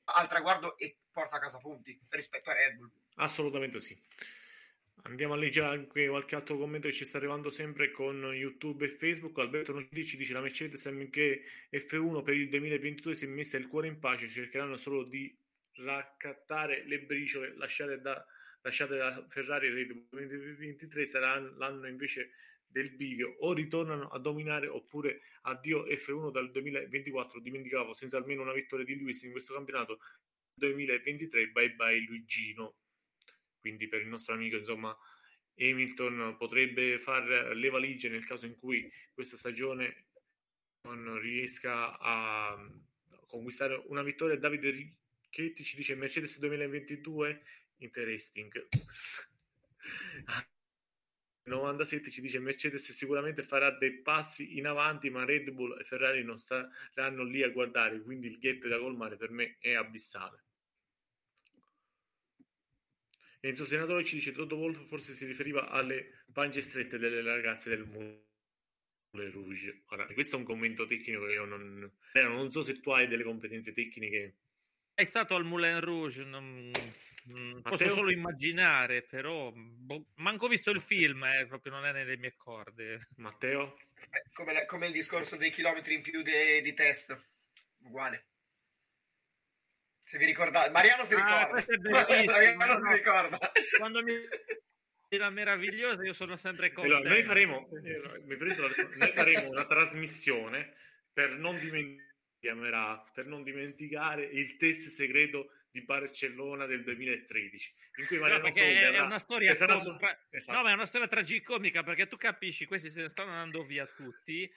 [0.05, 2.91] al traguardo e porta a casa punti rispetto a Red Bull.
[3.17, 3.99] Assolutamente sì.
[5.07, 8.89] Andiamo a leggere anche qualche altro commento che ci sta arrivando sempre con YouTube e
[8.89, 9.39] Facebook.
[9.39, 13.69] Alberto Nocidi ci dice la Mercedes MG F1 per il 2022 si è messa il
[13.69, 15.33] cuore in pace, cercheranno solo di
[15.77, 18.25] raccattare le briciole lasciate da,
[18.63, 20.07] lasciate da Ferrari Bull.
[20.11, 22.33] 2023 sarà l'anno invece
[22.67, 23.37] del bivio.
[23.41, 28.97] O ritornano a dominare oppure addio F1 dal 2024 dimenticavo senza almeno una vittoria di
[28.97, 30.01] Lewis in questo campionato.
[30.59, 32.75] 2023 bye bye Luigino
[33.67, 34.97] quindi per il nostro amico insomma
[35.59, 40.05] Hamilton potrebbe fare le valigie nel caso in cui questa stagione
[40.83, 42.57] non riesca a
[43.27, 44.39] conquistare una vittoria.
[44.39, 47.43] Davide Ricchetti ci dice Mercedes 2022
[47.79, 48.69] interesting
[51.43, 56.23] 97 ci dice Mercedes sicuramente farà dei passi in avanti ma Red Bull e Ferrari
[56.23, 60.46] non staranno lì a guardare quindi il gap da colmare per me è abissale
[63.41, 67.85] Enzo Senatore ci dice Toto Wolf forse si riferiva alle pance strette delle ragazze del
[67.85, 68.25] Moulin
[69.33, 69.83] Rouge.
[69.89, 73.07] Ora, questo è un commento tecnico che io non, eh, non so se tu hai
[73.07, 74.37] delle competenze tecniche.
[74.95, 76.71] È stato al Moulin Rouge, non-
[77.29, 77.89] mm, posso Matteo?
[77.89, 83.09] solo immaginare, però boh, manco visto il film, eh, proprio non è nelle mie corde.
[83.17, 83.77] Matteo?
[84.33, 87.17] Come, come il discorso dei chilometri in più de- di test,
[87.81, 88.27] uguale.
[90.09, 91.65] Se vi ricordate, Mariano si Ah, ricorda.
[91.67, 92.79] bellissimo, Mariano no?
[92.79, 93.53] si ricorda.
[93.77, 94.15] Quando mi
[95.19, 97.09] la meravigliosa, io sono sempre Allora, contento.
[97.09, 98.21] noi faremo, eh,
[98.99, 100.75] noi faremo una trasmissione
[101.13, 108.17] per non dimenticare, per non dimenticare il test segreto di Barcellona del 2013 in cui
[108.17, 110.57] No, Mariano perché Fogli è una storia cioè, sarà com- tra- esatto.
[110.59, 113.87] no, ma è una storia tragicomica perché tu capisci, questi se ne stanno andando via
[113.87, 114.49] tutti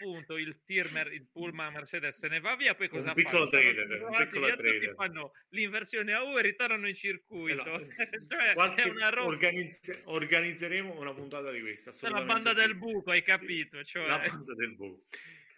[0.00, 3.48] punto il Tirmer, il Pullman Mercedes se ne va via, poi cosa un fanno?
[3.48, 4.94] trailer, un piccolo via trailer.
[4.94, 7.60] fanno l'inversione a U e ritornano in circuito.
[7.60, 8.24] Esatto.
[8.26, 9.24] cioè, roba.
[9.24, 11.92] organizz- organizzeremo una puntata di questa.
[12.08, 12.60] La banda sì.
[12.60, 13.82] del buco, hai capito?
[13.84, 15.04] Cioè, La banda del buco.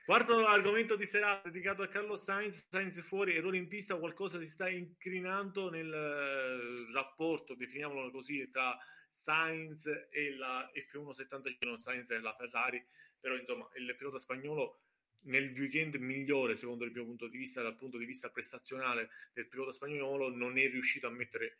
[0.04, 4.48] Quarto argomento di serata dedicato a Carlos Sainz, Sainz fuori, errore in pista, qualcosa si
[4.48, 8.76] sta incrinando nel eh, rapporto, definiamolo così, tra
[9.08, 12.84] Sainz e la F175, non Sainz e la Ferrari,
[13.22, 14.80] però insomma il pilota spagnolo
[15.26, 19.46] nel weekend migliore secondo il mio punto di vista, dal punto di vista prestazionale del
[19.46, 21.58] pilota spagnolo, non è riuscito a mettere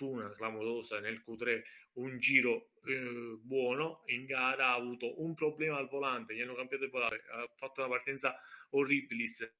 [0.00, 1.62] fortuna clamorosa nel Q3
[1.94, 4.02] un giro eh, buono.
[4.06, 7.80] In gara ha avuto un problema al volante gli hanno cambiato il volante ha fatto
[7.80, 8.34] una partenza
[8.70, 9.52] orribilis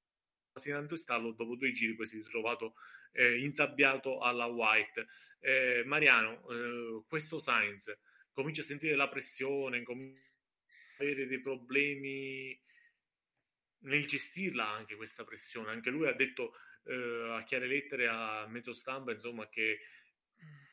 [0.51, 2.75] quasi tanto stallo dopo due giri poi si è trovato
[3.13, 5.07] eh, insabbiato alla White.
[5.41, 7.93] Eh, Mariano eh, questo Sainz
[8.33, 10.29] comincia a sentire la pressione comincia
[11.01, 12.59] avere dei problemi
[13.83, 16.53] nel gestirla anche questa pressione anche lui ha detto
[16.85, 19.81] eh, a chiare lettere a mezzo stampa insomma che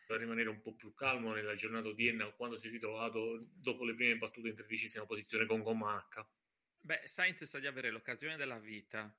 [0.05, 3.95] per rimanere un po' più calmo nella giornata odierna quando si è ritrovato dopo le
[3.95, 6.25] prime battute in tredicesima posizione con H.
[6.80, 9.13] Beh, Sainz sa di avere l'occasione della vita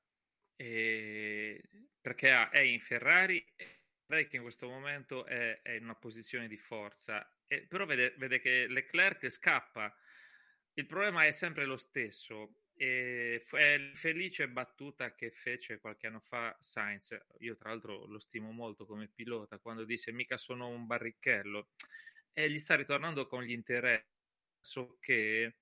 [0.56, 1.62] e-
[2.00, 6.56] perché è in Ferrari, Ferrari che in questo momento è, è in una posizione di
[6.56, 9.94] forza, e- però vede, vede che Leclerc scappa.
[10.79, 12.62] Il problema è sempre lo stesso.
[12.76, 17.18] E fu- è felice battuta che fece qualche anno fa Sainz.
[17.41, 21.70] Io, tra l'altro, lo stimo molto come pilota quando disse: Mica sono un barrichello,
[22.33, 24.07] e gli sta ritornando con gli interessi.
[24.61, 25.57] So che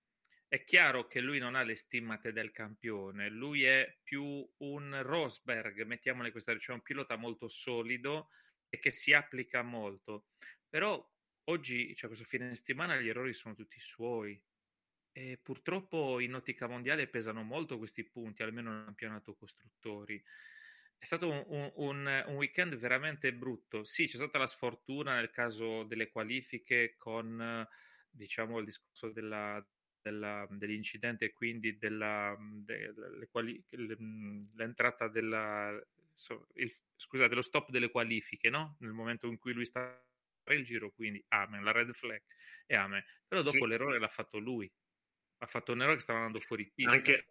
[0.48, 5.82] è chiaro che lui non ha le stimmate del campione, lui è più un Rosberg,
[5.84, 8.28] mettiamole questa, cioè un pilota molto solido
[8.68, 10.26] e che si applica molto.
[10.68, 11.02] Però
[11.44, 14.38] oggi, cioè questo fine settimana, gli errori sono tutti suoi.
[15.18, 20.22] E purtroppo in ottica mondiale pesano molto questi punti, almeno nel campionato costruttori.
[20.98, 21.72] È stato un, un-
[22.26, 23.82] un- weekend veramente brutto.
[23.84, 27.66] Sì, c'è stata la sfortuna nel caso delle qualifiche con,
[28.10, 29.66] diciamo, il discorso della,
[30.02, 33.64] della- dell'incidente e quindi della, de- le quali-
[34.54, 38.76] l'entrata della, so- il- scusate, lo stop delle qualifiche, no?
[38.80, 39.98] Nel momento in cui lui sta
[40.50, 42.22] il giro, quindi amen, la red flag
[42.66, 43.02] e amen.
[43.26, 43.66] Però dopo Sì.
[43.66, 44.70] l'errore l'ha fatto lui.
[45.42, 46.90] Ha fatto un errore che stava andando fuori pista.
[46.90, 47.24] Anche,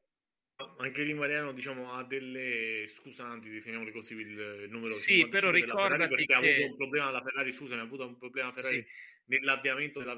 [0.78, 6.08] anche Di Mariano diciamo, ha delle scusanti, definiamole così, il numero Sì, 55 però ricordati
[6.16, 8.78] perché ha che- avuto un problema la Ferrari, scusami, ha avuto un problema la Ferrari
[8.78, 8.88] Sì.
[9.26, 10.14] nell'avviamento della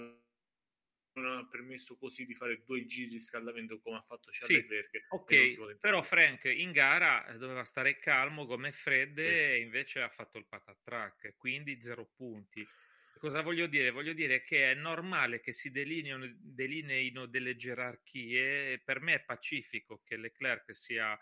[1.17, 4.67] non ha permesso così di fare due giri di riscaldamento come ha fatto Charles Sì,
[4.69, 10.09] Leclerc ok, però Frank in gara eh, doveva stare calmo, gomme fredde, e invece ha
[10.09, 12.65] fatto il patatrack, quindi zero punti.
[13.17, 13.91] Cosa voglio dire?
[13.91, 18.79] Voglio dire che è normale che si delineino- delineino delle gerarchie.
[18.79, 21.17] Per me è pacifico che Leclerc sia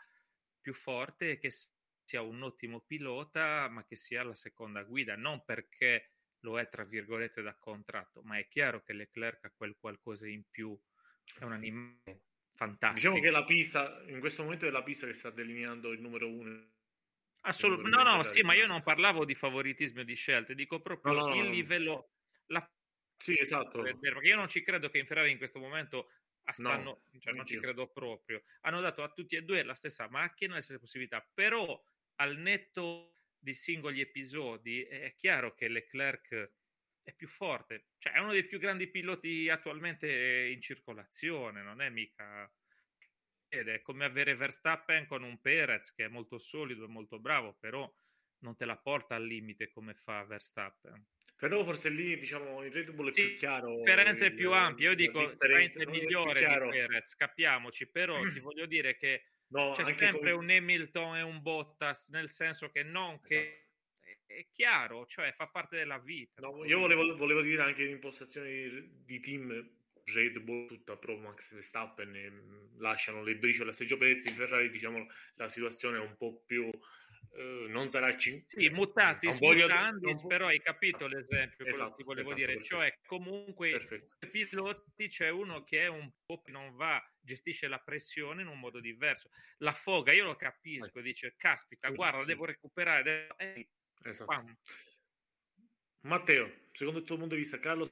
[0.60, 5.44] più forte e che sia un ottimo pilota, ma che sia la seconda guida, non
[5.44, 10.28] perché lo è tra virgolette da contratto, ma è chiaro che Leclerc ha quel qualcosa
[10.28, 10.80] in più,
[11.40, 12.22] è un animale
[12.54, 12.94] fantastico.
[12.94, 16.32] Diciamo che la pista, in questo momento è la pista che sta delineando il numero
[16.32, 16.74] uno.
[17.48, 21.14] Assolut- Il no, no, sì, ma io non parlavo di favoritismo di scelte, dico proprio
[21.14, 21.50] No, no, il no.
[21.50, 22.12] livello.
[22.48, 22.68] La...
[23.18, 23.82] Sì, esatto.
[23.82, 26.10] Perché io non ci credo che in Ferrari in questo momento
[26.52, 28.44] stanno, cioè non ci credo proprio.
[28.62, 31.82] Hanno dato a tutti e due la stessa macchina, le stesse possibilità, però
[32.16, 36.52] al netto di singoli episodi è chiaro che Leclerc
[37.04, 41.90] è più forte, cioè è uno dei più grandi piloti attualmente in circolazione, non è
[41.90, 42.52] mica
[43.60, 47.56] ed è come avere Verstappen con un Perez che è molto solido e molto bravo,
[47.60, 47.92] però
[48.40, 51.06] non te la porta al limite come fa Verstappen.
[51.38, 53.76] Però forse lì, diciamo, il Red Bull è Sì, più chiaro.
[53.78, 54.90] Differenza è più ampia.
[54.90, 56.70] Io dico Sainz è migliore chiaro.
[56.70, 61.22] di Perez, capiamoci, però ti voglio dire che No, c'è sempre come- un Hamilton e
[61.22, 66.42] un Bottas, nel senso che non che è, è chiaro, cioè fa parte della vita.
[66.42, 69.70] No, io volevo, volevo dire anche di, di team
[70.06, 74.34] Red Bull tutta pro Max Verstappen e, mh, lasciano le briciole a Sergio Perez in
[74.34, 76.70] Ferrari diciamo la situazione è un po' più
[77.38, 81.96] eh, non sarà cin- Sì, mutatis non voglio- però hai capito l'esempio, quello Esatto, che
[81.98, 82.76] ti volevo esatto, dire, perfetto.
[82.76, 84.16] cioè comunque Perfetto.
[84.22, 88.48] i piloti c'è uno che è un po' che non va, gestisce la pressione in
[88.48, 89.32] un modo diverso.
[89.58, 93.70] La foga, io lo capisco, dice, caspita, Sì, guarda, devo recuperare, eh,
[94.04, 94.44] Esatto.
[96.02, 97.90] Matteo secondo il tuo punto di vista Carlo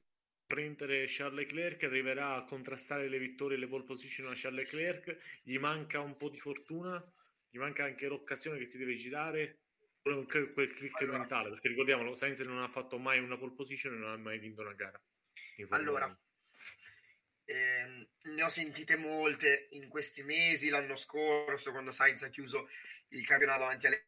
[0.54, 5.18] prendere Charles Leclerc arriverà a contrastare le vittorie e le pole position a Charles Leclerc
[5.42, 7.02] gli manca un po' di fortuna
[7.50, 9.62] gli manca anche l'occasione che ti deve girare
[10.00, 11.18] quel, click Allora.
[11.18, 14.38] mentale perché ricordiamolo Sainz non ha fatto mai una pole position e non ha mai
[14.38, 15.02] vinto una gara
[15.70, 16.20] Allora, 1.
[17.46, 22.70] ehm, ne ho sentite molte in questi mesi, l'anno scorso, quando Sainz ha chiuso
[23.10, 24.08] il campionato davanti alle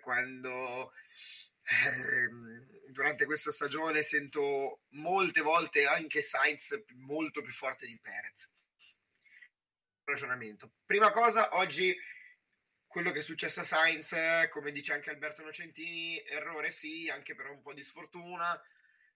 [0.00, 0.92] quando
[1.62, 2.53] eh,
[2.94, 8.54] durante questa stagione sento molte volte anche Sainz molto più forte di Perez.
[10.04, 10.74] Ragionamento.
[10.86, 11.94] Prima cosa, oggi
[12.86, 14.14] quello che è successo a Sainz,
[14.48, 18.54] come dice anche Alberto Nocentini, errore sì, anche però un po' di sfortuna,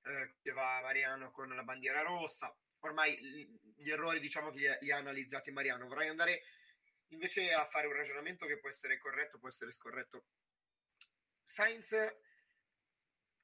[0.02, 2.52] eh, diceva Mariano con la bandiera rossa.
[2.80, 3.16] Ormai
[3.76, 5.86] gli errori diciamo che li li ha analizzati Mariano.
[5.86, 6.42] Vorrei andare
[7.10, 10.24] invece a fare un ragionamento che può essere corretto, può essere scorretto.
[11.40, 11.94] Sainz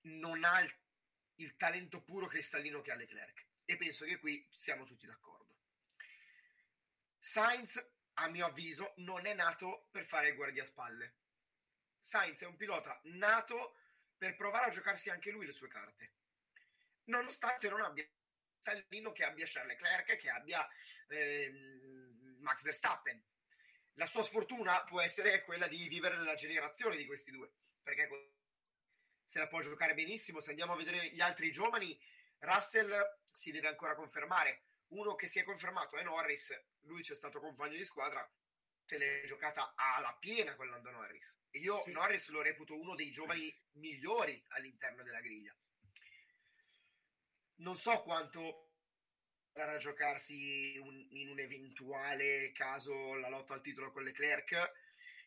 [0.04, 0.74] non ha il,
[1.36, 5.54] il talento puro cristallino che ha Leclerc e penso che qui siamo tutti d'accordo.
[7.18, 11.16] Sainz, a mio avviso, non è nato per fare il guardiaspalle.
[11.98, 13.78] Sainz è un pilota nato
[14.16, 16.12] per provare a giocarsi anche lui le sue carte,
[17.04, 18.10] nonostante non abbia il
[18.52, 20.68] cristallino che abbia Charles Leclerc, che abbia
[21.08, 21.50] eh,
[22.38, 23.22] Max Verstappen
[23.94, 27.50] la sua sfortuna può essere quella di vivere nella generazione di questi due,
[27.82, 28.08] perché
[29.24, 30.40] se la può giocare benissimo.
[30.40, 31.98] Se andiamo a vedere gli altri giovani,
[32.38, 32.92] Russell
[33.30, 34.64] si deve ancora confermare.
[34.88, 38.28] Uno che si è confermato è Norris, lui c'è stato compagno di squadra,
[38.84, 41.38] se l'è giocata alla piena con Lando Norris.
[41.50, 41.90] E io sì.
[41.90, 45.56] Norris lo reputo uno dei giovani migliori all'interno della griglia.
[47.56, 48.70] Non so quanto
[49.52, 54.72] andare a giocarsi un, in un eventuale caso la lotta al titolo con Leclerc.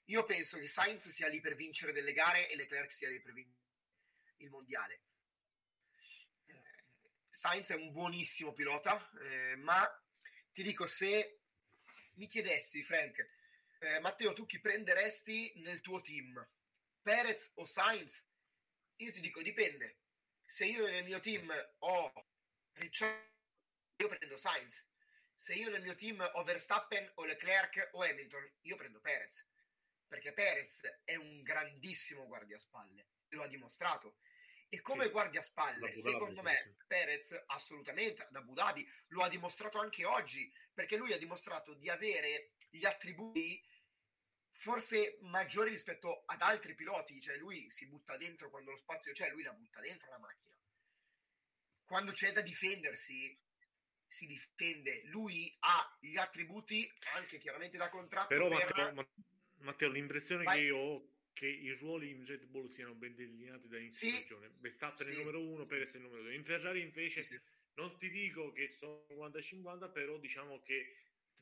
[0.05, 3.33] Io penso che Sainz sia lì per vincere delle gare e Leclerc sia lì per
[3.33, 3.66] vincere
[4.37, 5.01] il mondiale.
[6.45, 6.63] Eh,
[7.29, 9.85] Sainz è un buonissimo pilota, eh, ma
[10.51, 11.39] ti dico se
[12.13, 13.29] mi chiedessi, Frank,
[13.79, 16.47] eh, Matteo, tu chi prenderesti nel tuo team?
[17.01, 18.25] Perez o Sainz?
[18.97, 19.99] Io ti dico dipende.
[20.43, 22.11] Se io nel mio team ho
[22.73, 23.35] Ricciardo
[23.97, 24.85] io prendo Sainz.
[25.33, 29.45] Se io nel mio team ho Verstappen o Leclerc o Hamilton, io prendo Perez.
[30.07, 34.17] Perché Perez è un grandissimo guardiaspalle, lo ha dimostrato.
[34.69, 36.75] E come sì, guardiaspalle, secondo me, sì.
[36.87, 41.89] Perez assolutamente ad Abu Dhabi lo ha dimostrato anche oggi, perché lui ha dimostrato di
[41.89, 43.63] avere gli attributi
[44.51, 49.29] forse maggiori rispetto ad altri piloti, cioè lui si butta dentro quando lo spazio c'è,
[49.29, 50.59] lui la butta dentro la macchina.
[51.85, 53.39] Quando c'è da difendersi,
[54.05, 58.27] si difende, lui ha gli attributi anche chiaramente da contratto.
[58.27, 58.93] Però per...
[58.93, 59.09] Matteo,
[59.59, 60.57] Matteo, l'impressione Vai.
[60.57, 61.07] che io ho
[61.37, 64.51] che i ruoli in Red Bull siano ben delineati da inizio sì, stagione.
[64.57, 66.33] Verstappen sì, è il numero uno, sì, Perez è il numero due.
[66.33, 67.39] In Ferrari invece sì,
[67.75, 70.95] non ti dico che sono 50-50, però diciamo che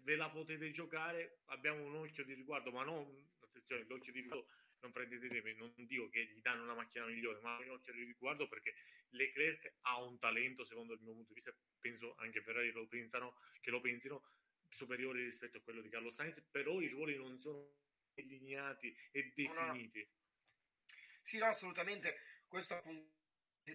[0.03, 3.07] ve la potete giocare, abbiamo un occhio di riguardo, ma non,
[3.39, 7.57] attenzione, l'occhio di riguardo non prendete non dico che gli danno una macchina migliore, ma
[7.57, 8.75] un occhio di riguardo perché
[9.11, 13.39] Leclerc ha un talento, secondo il mio punto di vista, penso anche Ferrari lo pensano,
[13.61, 14.21] che lo pensino,
[14.67, 17.84] superiore rispetto a quello di Carlo Sainz, però i ruoli non sono
[18.15, 19.99] delineati e definiti.
[19.99, 20.93] No, no.
[21.21, 22.19] Sì, no, assolutamente.
[22.47, 23.13] Questo appunto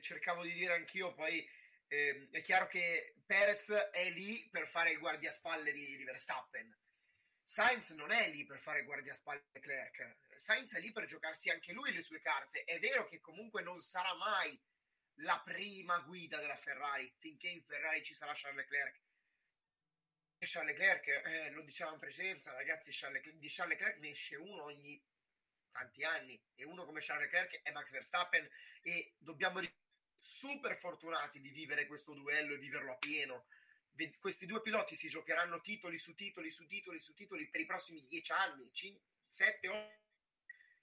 [0.01, 1.49] cercavo di dire anch'io, poi
[1.89, 6.77] eh, è chiaro che Perez è lì per fare il guardiaspalle di, di Verstappen.
[7.43, 10.15] Sainz non è lì per fare guardiaspalle Leclerc.
[10.37, 12.63] Sainz è lì per giocarsi anche lui le sue carte.
[12.63, 14.57] È vero che comunque non sarà mai
[15.15, 19.01] la prima guida della Ferrari finché in Ferrari ci sarà Charles Leclerc.
[20.47, 24.65] Charles Leclerc, eh, lo dicevamo in precedenza, ragazzi, Charles di Charles Leclerc ne esce uno
[24.65, 25.03] ogni
[25.71, 28.49] tanti anni e uno come Charles Leclerc è Max Verstappen
[28.83, 29.77] e dobbiamo essere
[30.17, 33.47] super fortunati di vivere questo duello e viverlo a pieno.
[34.19, 38.03] Questi due piloti si giocheranno titoli su titoli su titoli su titoli per i prossimi
[38.05, 38.71] dieci anni,
[39.29, 39.99] 7, 8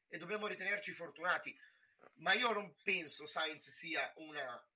[0.10, 1.58] e dobbiamo ritenerci fortunati
[2.18, 4.68] ma io non penso Sainz sia una,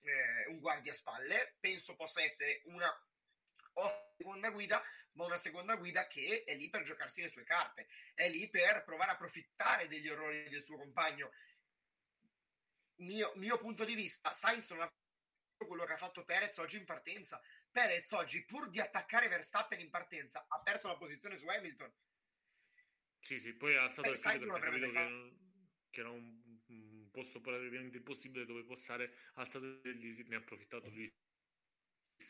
[0.00, 2.90] eh, un guardiaspalle, penso possa essere una
[4.16, 8.28] seconda guida, ma una seconda guida che è lì per giocarsi le sue carte, è
[8.28, 11.30] lì per provare a approfittare degli errori del suo compagno.
[12.96, 16.78] Mio, mio punto di vista, Sainz non ha fatto quello che ha fatto Perez oggi
[16.78, 17.40] in partenza.
[17.70, 21.92] Perez oggi, pur di attaccare Verstappen in partenza, ha perso la posizione su Hamilton.
[23.18, 25.36] Sì, sì, poi ha alzato Beh, il piede perché capito che,
[25.90, 31.12] che era un posto praticamente impossibile dove postare alzato il ne ha approfittato lui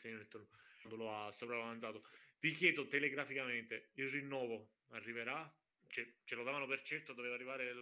[0.03, 0.47] Hamilton
[0.89, 2.03] lo ha sopravanzato
[2.45, 5.51] vi chiedo telegraficamente il rinnovo arriverà?
[5.87, 7.73] Cioè, ce lo davano per certo doveva arrivare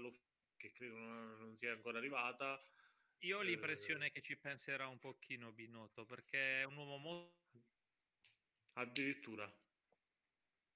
[0.56, 2.58] che credo non, non sia ancora arrivata.
[3.20, 7.34] Io ho l'impressione eh, che ci penserà un pochino Binotto perché è un uomo molto
[8.74, 9.52] addirittura.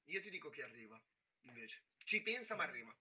[0.05, 1.01] Io ti dico che arriva
[1.41, 1.83] invece.
[2.03, 2.93] Ci pensa ma arriva.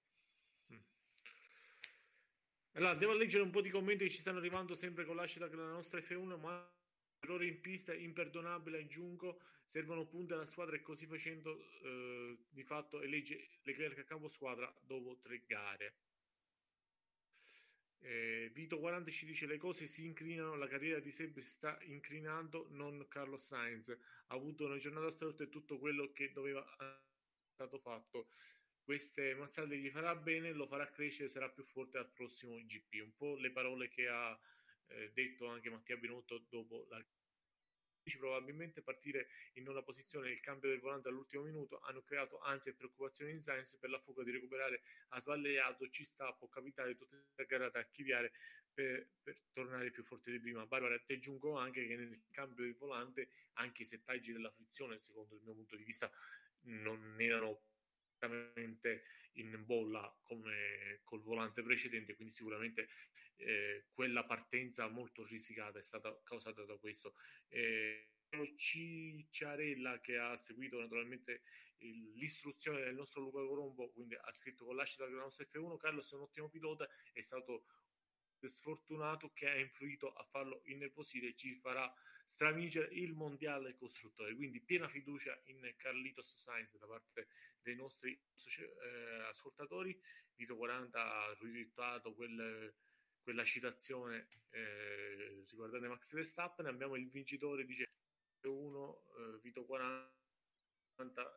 [2.72, 5.70] Allora, devo leggere un po' di commenti che ci stanno arrivando sempre con l'hashtag della
[5.70, 6.76] nostra F1, ma
[7.26, 13.00] errore in pista imperdonabile, aggiungo, servono punti alla squadra e così facendo eh, di fatto
[13.02, 15.96] elegge Leclerc a capo squadra dopo tre gare.
[17.98, 21.76] Eh, Vito 40 ci dice le cose si incrinano, la carriera di Seb si sta
[21.82, 23.88] incrinando, non Carlos Sainz.
[23.88, 27.02] Ha avuto una giornata storta e tutto quello che doveva essere
[27.52, 28.28] stato fatto.
[28.84, 33.02] Queste mazzate gli farà bene, lo farà crescere, sarà più forte al prossimo GP.
[33.02, 34.38] Un po' le parole che ha
[34.88, 37.04] eh, detto anche Mattia Binotto dopo la
[38.14, 42.74] probabilmente partire in nona posizione il cambio del volante all'ultimo minuto hanno creato ansia e
[42.74, 47.24] preoccupazione in Sainz per la fuga di recuperare ha sbagliato ci sta può capitare tutte
[47.34, 48.32] le gare da archiviare
[48.72, 50.66] per, per, tornare più forte di prima.
[50.66, 55.34] Barbara ti aggiungo anche che nel cambio del volante anche i settaggi della frizione secondo
[55.34, 56.10] il mio punto di vista
[56.60, 57.62] non erano
[59.32, 62.88] in bolla come col volante precedente quindi sicuramente
[63.36, 67.14] eh, quella partenza molto risicata è stata causata da questo
[67.48, 68.10] eh,
[68.56, 71.42] Cicciarella che ha seguito naturalmente
[71.78, 76.12] il, l'istruzione del nostro Luca Colombo quindi ha scritto con l'ascita della nostra F1 Carlos
[76.12, 77.66] è un ottimo pilota è stato
[78.40, 81.92] sfortunato che ha influito a farlo innervosire ci farà
[82.26, 84.34] stravincere il mondiale costruttore.
[84.34, 87.28] Quindi piena fiducia in Carlitos Sainz da parte
[87.62, 89.98] dei nostri eh, ascoltatori.
[90.34, 92.74] Vito 40 ha ritwittato quel,
[93.26, 96.66] quella citazione eh, riguardante Max Verstappen.
[96.66, 97.90] Abbiamo il vincitore, dice
[98.42, 100.14] 1, eh, Vito 40.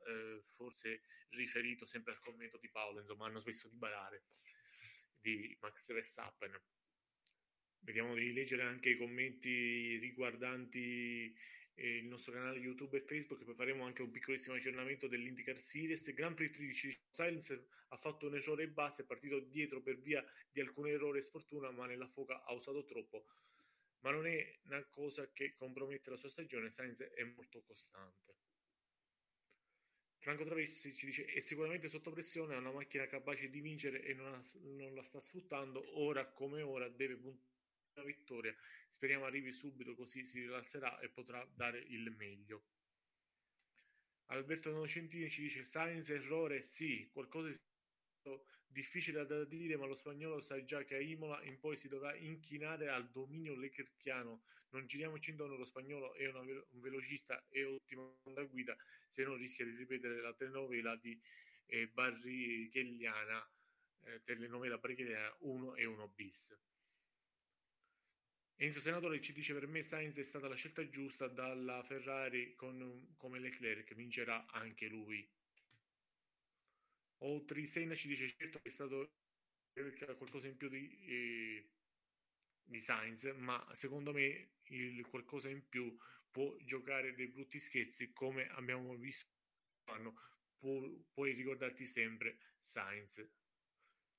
[0.06, 4.26] Eh, forse riferito sempre al commento di Paolo, insomma, hanno smesso di barare
[5.20, 6.56] di Max Verstappen.
[7.80, 11.36] Vediamo di leggere anche i commenti riguardanti
[11.80, 16.14] eh, il nostro canale YouTube e Facebook, poi faremo anche un piccolissimo aggiornamento dell'IndyCar Series.
[16.14, 20.24] Grand Prix 13 Silence ha fatto un errore e basta, è partito dietro per via
[20.52, 23.26] di alcuni errori e sfortuna, ma nella foca ha usato troppo.
[24.02, 28.36] Ma non è una cosa che compromette la sua stagione, Sainz è molto costante.
[30.18, 34.14] Franco Travessi ci dice è sicuramente sotto pressione, ha una macchina capace di vincere e
[34.14, 37.49] non, ha, non la sta sfruttando, ora come ora deve puntare
[38.04, 38.56] vittoria.
[38.88, 42.64] Speriamo arrivi subito così si rilasserà e potrà dare il meglio.
[44.32, 47.54] Alberto Nocentini ci dice Sainz errore sì, qualcosa è
[48.68, 52.16] difficile da dire, ma lo spagnolo sa già che a Imola in poi si dovrà
[52.16, 54.44] inchinare al dominio leclerchiano.
[54.72, 58.78] Non giriamoci intorno, lo spagnolo è una, un velocista e ottimo da guida,
[59.08, 61.20] se non rischia di ripetere la telenovela di
[61.66, 63.52] eh, Barrichelliana,
[64.04, 66.56] eh, telenovela Barrichelliana 1 e 1 bis.
[68.62, 73.14] Enzo Senatore ci dice per me Sainz è stata la scelta giusta dalla Ferrari con,
[73.16, 75.26] come Leclerc, vincerà anche lui.
[77.20, 79.14] O Trisena ci dice certo che è stato
[80.18, 81.70] qualcosa in più di, eh,
[82.62, 85.98] di Sainz, ma secondo me il qualcosa in più
[86.30, 89.30] può giocare dei brutti scherzi come abbiamo visto
[90.58, 93.26] pu- puoi ricordarti sempre Sainz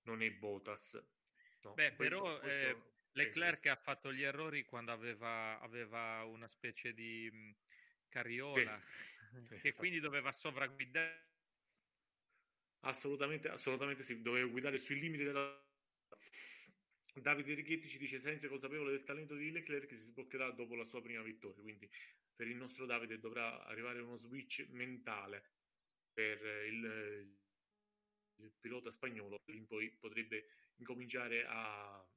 [0.02, 0.94] non è Botas
[1.60, 2.64] no, Beh, questo, però questo...
[2.64, 7.50] Eh Leclerc ha fatto gli errori quando aveva, aveva una specie di mh, mm,
[8.08, 8.80] carriola
[9.46, 9.76] sì, che esatto.
[9.78, 11.28] quindi doveva sovragguidare.
[12.82, 15.68] Assolutamente, assolutamente sì, doveva guidare sui limiti della...
[17.12, 20.84] Davide Righetti ci dice senza consapevole del talento di Leclerc che si sbloccherà dopo la
[20.84, 21.90] sua prima vittoria, quindi
[22.34, 25.50] per il nostro Davide dovrà arrivare uno switch mentale
[26.12, 27.36] per il,
[28.36, 30.46] il pilota spagnolo, poi potrebbe
[30.76, 32.08] incominciare a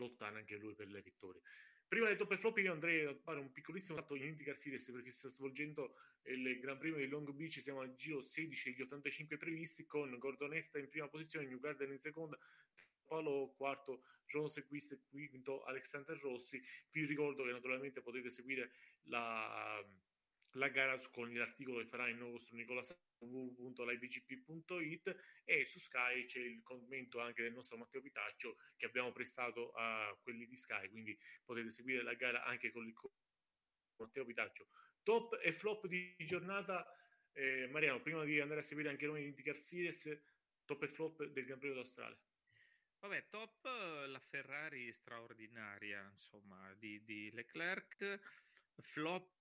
[0.00, 1.42] lottare anche lui per le vittorie.
[1.86, 4.90] Prima del top e flop io andrei a fare un piccolissimo salto in IndyCar Series
[4.92, 9.36] perché sta svolgendo il Gran Premio di Long Beach, siamo al giro 16 degli 85
[9.36, 12.38] previsti con Gordonesta in prima posizione, New Garden in seconda,
[13.04, 16.62] Paolo quarto, Rose Quist quinto, Alexander Rossi.
[16.90, 18.70] Vi ricordo che naturalmente potete seguire
[19.06, 19.84] la,
[20.52, 26.40] la gara con l'articolo che farà il nostro Nicola Sacco www.livegp.it e su Sky c'è
[26.40, 31.18] il commento anche del nostro Matteo Pitaccio che abbiamo prestato a quelli di Sky, quindi
[31.44, 32.94] potete seguire la gara anche con il
[33.96, 34.68] Matteo Pitaccio.
[35.02, 36.86] Top e flop di giornata,
[37.32, 40.22] eh, Mariano, prima di andare a seguire anche noi IndyCar Series,
[40.64, 42.18] top e flop del Gran Premio d'Australia.
[43.00, 48.20] Vabbè, top la Ferrari straordinaria, insomma, di, di Leclerc,
[48.82, 49.39] flop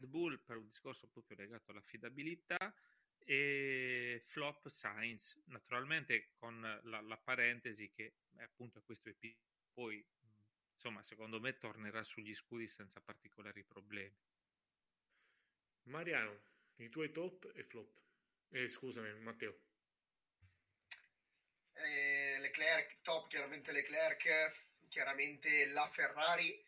[0.00, 2.74] Red Bull per un discorso proprio legato all'affidabilità
[3.18, 9.36] e flop Science, naturalmente con la, la parentesi che è appunto questo EP
[9.72, 10.04] poi
[10.74, 14.16] insomma secondo me tornerà sugli scudi senza particolari problemi.
[15.84, 16.40] Mariano,
[16.76, 17.98] i tuoi top e flop.
[18.48, 19.58] Eh, scusami Matteo.
[21.72, 26.62] Eh, Leclerc, top chiaramente Leclerc, chiaramente la Ferrari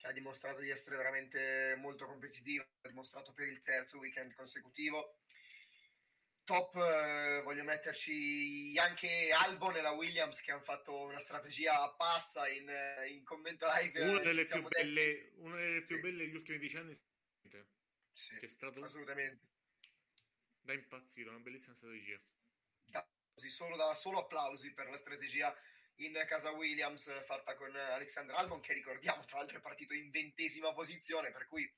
[0.00, 5.18] che ha dimostrato di essere veramente molto competitiva, ha dimostrato per il terzo weekend consecutivo.
[6.42, 12.48] Top eh, voglio metterci anche Albon e la Williams che hanno fatto una strategia pazza
[12.48, 14.00] in, eh, in commento live.
[14.00, 16.94] Una delle, più belle, una delle più belle degli ultimi dieci anni.
[18.10, 19.48] Sì, che è stato assolutamente
[20.60, 22.18] da impazzire, una bellissima strategia.
[22.86, 25.54] Da, solo, da, solo applausi per la strategia
[26.04, 30.72] in casa Williams fatta con Alexander Albon che ricordiamo tra l'altro è partito in ventesima
[30.72, 31.70] posizione per cui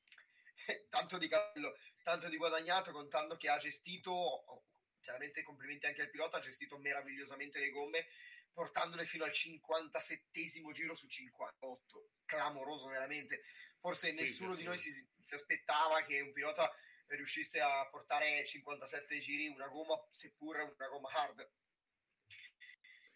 [0.89, 4.65] tanto di cappello, tanto di guadagnato contando che ha gestito
[5.01, 8.07] chiaramente complimenti anche al pilota ha gestito meravigliosamente le gomme
[8.53, 13.43] portandole fino al 57 giro su 58 clamoroso veramente.
[13.78, 14.90] Forse sì, nessuno sì, di noi si,
[15.23, 16.70] si aspettava che un pilota
[17.07, 21.51] riuscisse a portare 57 giri una gomma seppur una gomma hard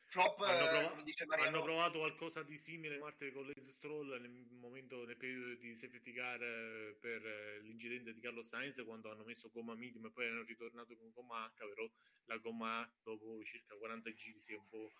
[0.08, 1.56] Flop, hanno, prov- come dice Mariano...
[1.56, 6.12] hanno provato qualcosa di simile Marte con Lance Stroll nel momento nel periodo di safety
[6.12, 10.28] car eh, per eh, l'incidente di Carlos Sainz quando hanno messo gomma medium e poi
[10.28, 11.90] hanno ritornato con gomma H però
[12.26, 14.92] la gomma H dopo circa 40 giri si è un po'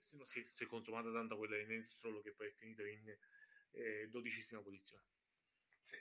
[0.00, 3.18] si, si, si è consumata tanto quella di Lance Stroll che poi è finita in
[3.72, 5.02] eh, dodicesima posizione.
[5.80, 5.96] Sì.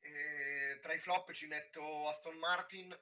[0.00, 2.92] eh, tra i flop ci metto Aston Martin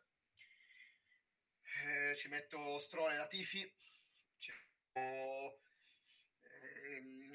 [1.85, 3.75] eh, ci metto Stroll e Latifi
[4.97, 5.53] ehm,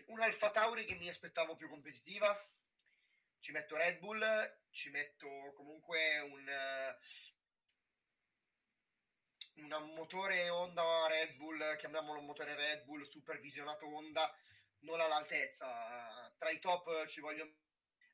[0.08, 2.38] un Alfa Tauri che mi aspettavo più competitiva.
[3.40, 4.24] Ci metto Red Bull,
[4.70, 6.48] ci metto comunque un,
[9.56, 14.32] un motore Honda Red Bull, chiamiamolo motore Red Bull supervisionato Honda,
[14.80, 16.32] non all'altezza.
[16.38, 17.58] Tra i top ci voglio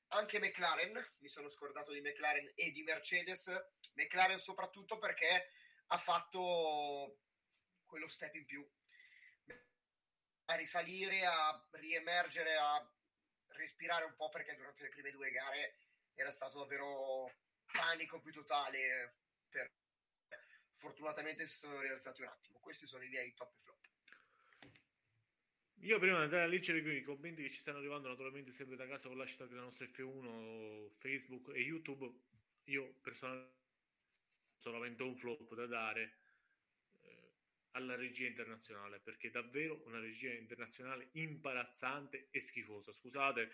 [0.10, 3.52] anche McLaren, mi sono scordato di McLaren e di Mercedes.
[3.94, 5.52] McLaren soprattutto perché
[5.88, 7.19] ha fatto
[7.86, 8.65] quello step in più
[10.49, 12.91] a risalire, a riemergere, a
[13.49, 15.78] respirare un po' perché durante le prime due gare
[16.14, 17.32] era stato davvero
[17.72, 19.15] panico più totale.
[19.49, 19.72] Per...
[20.72, 22.60] Fortunatamente si sono rialzati un attimo.
[22.60, 23.86] Questi sono i miei top e flop.
[25.82, 28.88] Io prima di andare a leggere i commenti che ci stanno arrivando, naturalmente sempre da
[28.88, 32.11] casa con l'hashtag della nostra F1, Facebook e YouTube,
[32.65, 33.56] io personalmente
[34.57, 36.18] solamente un flop da dare
[37.78, 42.91] alla regia internazionale, perché davvero una regia internazionale imbarazzante e schifosa.
[42.91, 43.49] Scusate,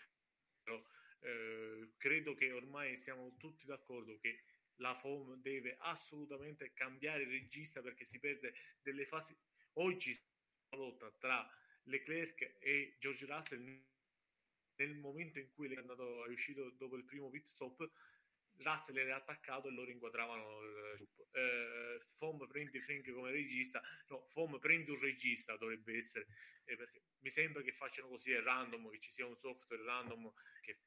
[0.63, 0.81] però
[1.19, 4.45] eh, credo che ormai siamo tutti d'accordo che
[4.77, 9.37] la FOM deve assolutamente cambiare regista perché si perde delle fasi.
[9.73, 10.17] Oggi
[10.69, 11.47] la lotta tra
[11.83, 13.85] Leclerc e George Russell
[14.75, 17.91] nel momento in cui è, andato, è uscito dopo il primo pit stop
[18.57, 23.81] Russell era attaccato e loro inquadravano eh, eh, Fom prendi Frank come regista.
[24.07, 26.27] No, Fom prendi un regista dovrebbe essere
[26.65, 30.31] eh, perché mi sembra che facciano così è random che ci sia un software random
[30.61, 30.79] che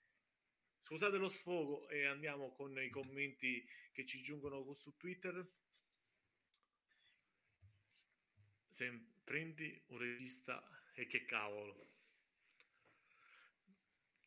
[0.82, 5.46] scusate lo sfogo e andiamo con i commenti che ci giungono su Twitter.
[8.68, 10.62] Se prendi un regista
[10.94, 11.94] e che cavolo.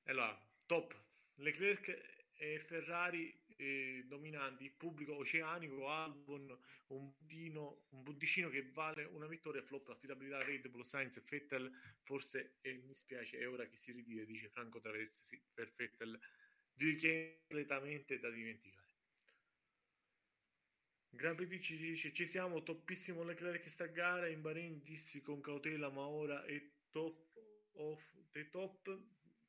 [0.04, 0.96] Allora top
[1.36, 6.58] Leclerc e Ferrari eh, dominanti, pubblico oceanico, Albon,
[6.88, 11.70] un, buddino, un buddicino che vale una vittoria, flop, affidabilità, Red Bull, Sainz, Fettel,
[12.04, 16.18] forse, e mi spiace, è ora che si ritira, dice Franco Traversi, sì, per Fettel,
[16.78, 18.88] completamente da dimenticare.
[21.10, 26.06] Gran ci dice ci siamo, toppissimo Leclerc sta gara, in Bahrain dissi con cautela ma
[26.06, 27.38] ora è top
[27.74, 28.98] of the top,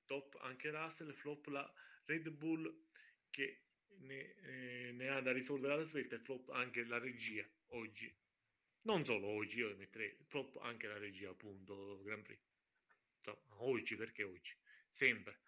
[0.07, 1.73] top anche Russell, flop la
[2.11, 2.89] Red Bull
[3.31, 3.63] che
[3.99, 8.13] ne, eh, ne ha da risolvere alla svelta e flop anche la regia oggi.
[8.83, 12.41] Non solo oggi, io metterei flop anche la regia, appunto, Grand Prix.
[13.21, 14.57] So, oggi, perché oggi?
[14.89, 15.41] Sempre.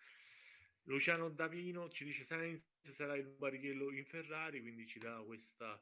[0.85, 5.81] Luciano Davino ci dice Sainz sarà il barichello in Ferrari, quindi ci dà questa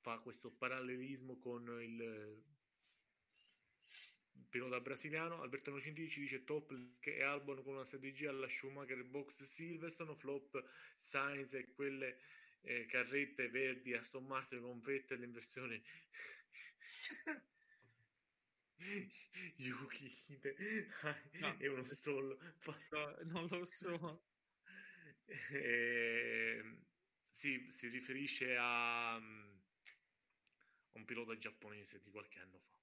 [0.00, 2.42] fa questo parallelismo con il
[4.48, 5.42] pilota brasiliano.
[5.42, 10.14] Alberto Nocentini ci dice top che è Albon con una strategia alla Schumacher box Silverstone,
[10.16, 10.64] flop
[10.96, 12.18] Sainz e quelle
[12.62, 15.82] eh, carrette verdi Aston Martin con Vettel in versione
[19.56, 20.24] Yuki
[21.38, 21.56] no.
[21.58, 22.38] è uno stollo
[22.90, 24.24] no, non lo so
[25.52, 26.62] eh,
[27.30, 29.60] sì, si riferisce a, um,
[30.92, 32.79] un pilota giapponese di qualche anno fa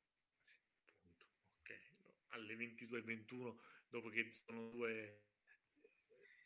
[2.30, 3.56] alle 22.21
[3.90, 5.22] dopo che sono due,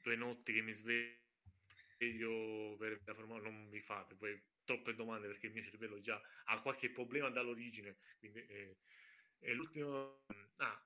[0.01, 5.47] due notti che mi sveglio per la Formula non mi fate poi troppe domande perché
[5.47, 8.77] il mio cervello già ha qualche problema dall'origine quindi eh,
[9.39, 10.23] è l'ultimo
[10.57, 10.85] ah,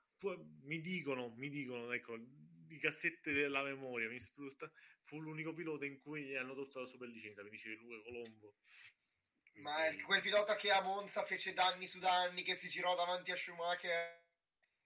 [0.64, 2.18] mi dicono mi dicono ecco
[2.66, 4.70] di cassette della memoria, mi sprutta,
[5.04, 8.56] fu l'unico pilota in cui hanno tolto la superlicenza, mi dice Luca Colombo.
[9.56, 13.38] Ma quel pilota che a Monza fece danni su danni, che si girò davanti a
[13.38, 14.25] Schumacher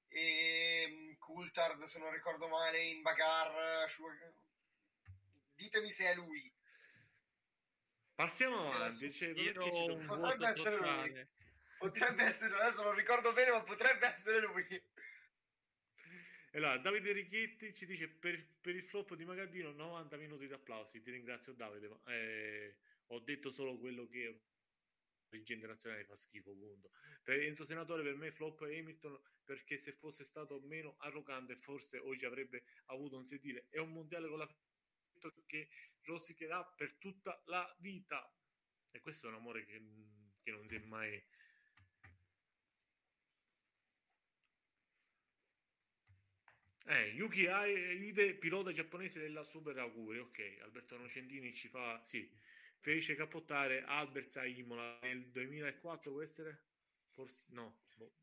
[0.09, 3.87] e mm, Coulthard, se non ricordo male, in bagarre.
[3.87, 4.33] Schumacher...
[5.55, 6.53] Ditemi se è lui.
[8.15, 9.11] Passiamo avanti.
[9.13, 9.33] Cioè,
[10.05, 11.09] potrebbe essere totale.
[11.09, 11.27] lui.
[11.77, 14.83] Potrebbe essere lui, adesso non ricordo bene, ma potrebbe essere lui.
[16.53, 21.01] Allora, Davide Richetti ci dice per, per, il flop di Magadino 90 minuti di applausi.
[21.01, 22.77] Ti ringrazio Davide, ma eh,
[23.07, 24.41] ho detto solo quello che
[25.29, 26.91] dirigente nazionale fa schifo, punto.
[27.23, 32.25] Per Enzo Senatore per me flop Hamilton perché se fosse stato meno arrogante forse oggi
[32.25, 34.47] avrebbe avuto un sedile e un mondiale con la
[35.45, 35.69] che
[36.03, 38.33] rosicherà per tutta la vita.
[38.91, 39.81] E questo è un amore che,
[40.41, 41.21] che non si è mai
[46.89, 50.17] Eh, Yuki Aide, pilota giapponese della Super Auguri.
[50.17, 52.01] Ok, Alberto Nocentini ci fa.
[52.03, 52.27] Sì,
[52.79, 56.11] fece capottare Albert a Imola nel 2004.
[56.11, 56.63] Può essere?
[57.11, 58.13] Forse no, boh.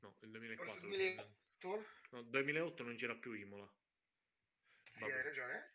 [0.00, 0.64] no, il 2004.
[0.64, 1.84] Forse 2008?
[2.10, 3.70] No, 2008 non c'era più Imola.
[4.90, 5.16] Sì, Vabbè.
[5.16, 5.74] hai ragione.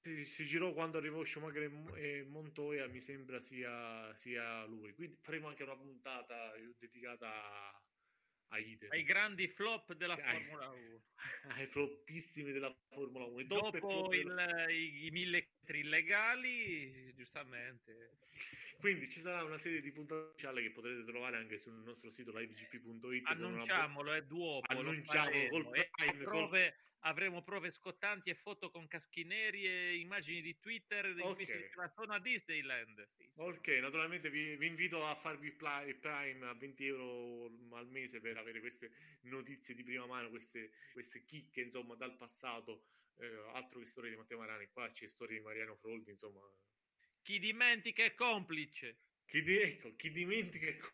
[0.00, 1.62] Si, si, girò quando arrivò Schumacher
[1.96, 2.86] e Montoya.
[2.88, 4.92] Mi sembra sia, sia lui.
[4.94, 7.84] Quindi faremo anche una puntata dedicata a
[8.48, 11.02] ai, ai grandi flop della ai, Formula 1
[11.56, 18.10] ai floppissimi della Formula 1 dopo il, i, i mille illegali giustamente
[18.78, 22.36] quindi ci sarà una serie di puntate speciali che potrete trovare anche sul nostro sito
[22.36, 26.84] livegp.it annunciamolo è duopo annunciamo col prime, prove, col...
[27.00, 31.34] avremo prove scottanti e foto con caschi neri e immagini di Twitter in okay.
[31.34, 33.08] cui si diceva sono a Disneyland.
[33.16, 38.20] Sì, ok naturalmente vi, vi, invito a farvi il Prime a 20 euro al mese
[38.20, 38.90] per avere queste
[39.22, 42.86] notizie di prima mano queste, queste chicche insomma dal passato.
[43.18, 46.40] Eh, altro che storie di Matteo Marani qua c'è storia di Mariano Froldi insomma
[47.24, 48.98] chi dimentica è complice.
[49.24, 50.92] Chi, di- ecco, chi dimentica è complice.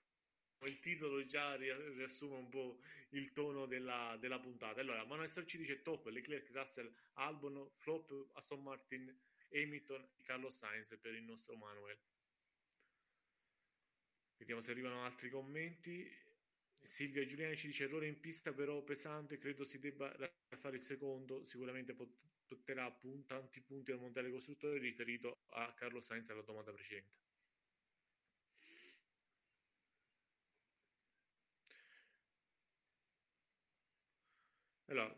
[0.63, 2.81] Il titolo già riassume un po'
[3.11, 4.81] il tono della, della puntata.
[4.81, 9.19] Allora, Manuel ci dice top, Leclerc, Russell, Albon, flop, Aston Martin,
[9.53, 11.99] Hamilton e Carlos Sainz per il nostro Manuel.
[14.37, 16.09] Vediamo se arrivano altri commenti.
[16.83, 20.15] Silvia Giuliani ci dice errore in pista però pesante, credo si debba
[20.59, 22.17] fare il secondo, sicuramente pot-
[22.51, 27.19] porterà pun- tanti punti al mondiale costruttore riferito a Carlo Sainz alla domanda precedente.
[34.87, 35.17] Allora,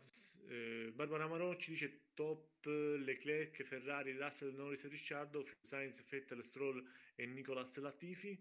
[0.49, 7.25] eh, Barbara Marocci dice top Leclerc, Ferrari, Russell, Norris e Ricciardo, Sainz, Vettel, Stroll e
[7.25, 8.39] Nicolas Latifi.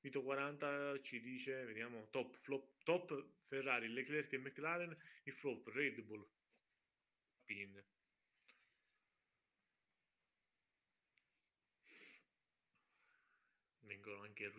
[0.00, 4.94] Vito 40 ci dice, vediamo, top, flop, top Ferrari, Leclerc e McLaren,
[5.24, 6.24] il flop Red Bull,
[7.48, 7.82] Pin.
[13.80, 14.52] Vengono anche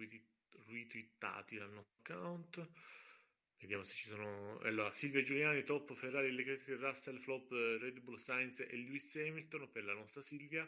[0.65, 2.67] retweetati dal nostro account.
[3.59, 4.57] Vediamo se ci sono.
[4.61, 9.83] Allora, Silvia Giuliani, top Ferrari, Leclerc, Russell, flop Red Bull Science e Lewis Hamilton per
[9.83, 10.67] la nostra Silvia.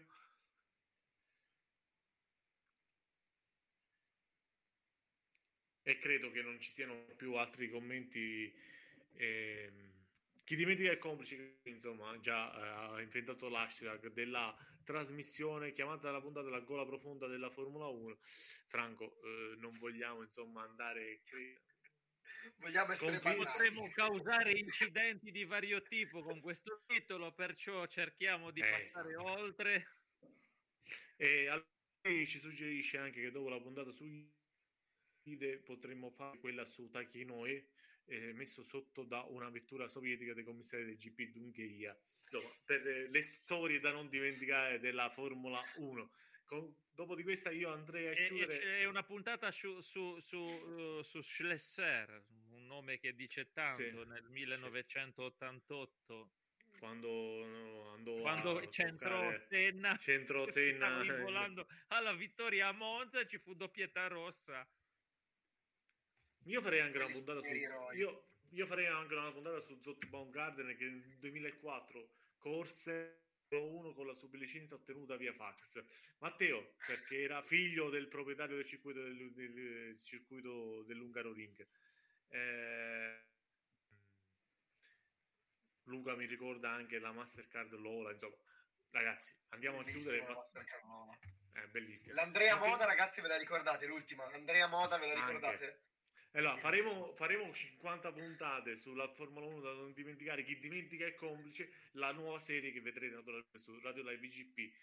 [5.84, 8.53] e credo che non ci siano più altri commenti.
[9.14, 9.72] Eh,
[10.43, 16.49] chi dimentica è complice, insomma, già eh, ha inventato l'hashtag della trasmissione chiamata la puntata
[16.49, 18.18] la gola profonda della Formula 1.
[18.68, 21.22] Franco, eh, non vogliamo insomma andare.
[22.57, 29.11] Vogliamo essere Potremmo causare incidenti di vario tipo con questo titolo, perciò cerchiamo di passare
[29.11, 29.39] esatto.
[29.39, 29.88] oltre.
[31.18, 34.05] E allora ci suggerisce anche che dopo la puntata su
[35.63, 37.68] potremmo fare quella su Takinoe
[38.11, 41.97] eh, messo sotto da una vettura sovietica dei commissari del GP d'Ungheria.
[42.29, 46.11] Insomma, per le storie da non dimenticare della Formula 1
[46.45, 51.01] Con, dopo di questa io andrei a chiudere è una puntata su, su, su, uh,
[51.01, 56.31] su Schlesser un nome che dice tanto sì, nel 1988
[56.79, 61.03] quando andò quando centrò Senna, centro Senna.
[61.21, 64.65] volando alla vittoria a Monza ci fu doppietta rossa
[66.43, 70.76] io farei anche una puntata su io, io, farei anche una puntata su Zott Baumgarten
[70.77, 75.84] che nel 2004 corse uno con la sublicenza ottenuta via fax.
[76.19, 81.68] Matteo, perché era figlio del proprietario del circuito, del, del circuito dell'Ungaro Ring.
[82.30, 83.26] Eh,
[85.84, 88.35] Luca mi ricorda anche la Mastercard Lola, insomma.
[88.91, 90.26] Ragazzi, andiamo a chiudere.
[91.51, 92.15] È bellissimo.
[92.15, 93.85] L'Andrea Moda, ragazzi, ve la ricordate?
[93.85, 94.30] L'ultima.
[94.30, 95.65] L'Andrea Moda, ve la ricordate?
[95.65, 95.89] Anche.
[96.33, 101.71] Allora, faremo, faremo 50 puntate sulla Formula 1 da non dimenticare, chi dimentica è complice,
[101.93, 104.73] la nuova serie che vedrete naturalmente su Radio Live VGP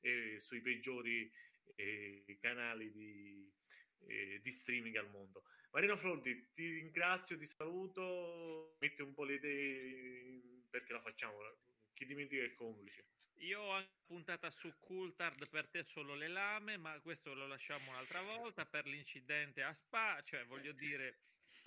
[0.00, 1.30] e sui peggiori
[1.74, 3.52] eh, canali di,
[4.06, 5.44] eh, di streaming al mondo.
[5.72, 10.40] Marino Flordi, ti ringrazio, ti saluto, metti un po' le idee
[10.70, 11.36] perché la facciamo,
[11.96, 13.06] chi dimentica è complice.
[13.38, 18.20] Io ho puntata su Coulthard per te solo le lame, ma questo lo lasciamo un'altra
[18.22, 21.20] volta per l'incidente a Spa, cioè voglio dire,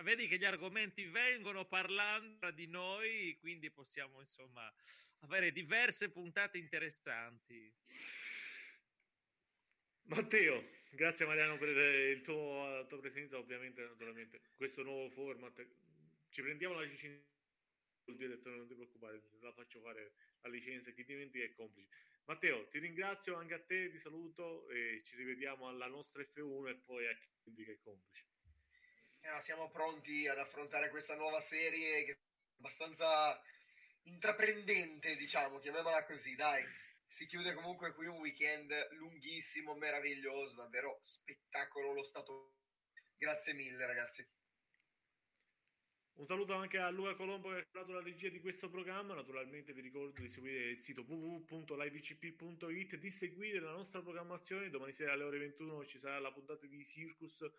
[0.04, 4.72] vedi che gli argomenti vengono parlando tra di noi, quindi possiamo insomma
[5.22, 7.74] avere diverse puntate interessanti.
[10.04, 15.68] Matteo, grazie Mariano per il tuo, la tua presenza, ovviamente, naturalmente, questo nuovo format.
[16.30, 17.28] Ci prendiamo la licenza
[18.10, 21.90] il direttore, non ti preoccupare, la faccio fare la licenza, chi dimentica è complice.
[22.26, 26.76] Matteo, ti ringrazio anche a te, ti saluto e ci rivediamo alla nostra F1 e
[26.76, 28.26] poi a chi dimentica è complice.
[29.22, 32.18] Eh, siamo pronti ad affrontare questa nuova serie che è
[32.58, 33.42] abbastanza
[34.04, 36.64] intraprendente, diciamo, chiamiamola così, dai.
[37.06, 42.58] Si chiude comunque qui un weekend lunghissimo, meraviglioso, davvero spettacolo lo stato.
[43.18, 44.39] Grazie mille, ragazzi.
[46.20, 49.14] Un saluto anche a Luca Colombo che ha dato la regia di questo programma.
[49.14, 54.70] Naturalmente vi ricordo di seguire il sito www.livecp.it, di seguire la nostra programmazione.
[54.70, 57.50] Domani sera alle ore 21 ci sarà la puntata di Circus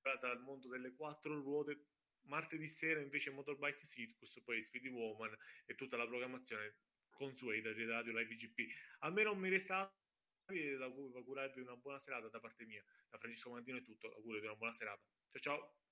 [0.00, 1.88] legata al mondo delle quattro ruote.
[2.22, 5.36] Martedì sera invece Motorbike Circus, poi Speedy Woman
[5.66, 6.76] e tutta la programmazione
[7.10, 8.60] consueta di Radio Live GP.
[9.00, 9.94] A me non mi resta
[10.46, 12.82] augurarvi una buona serata da parte mia.
[13.10, 14.10] Da Francesco Mantino è tutto.
[14.14, 15.02] Auguro di una buona serata.
[15.32, 15.85] Ciao ciao.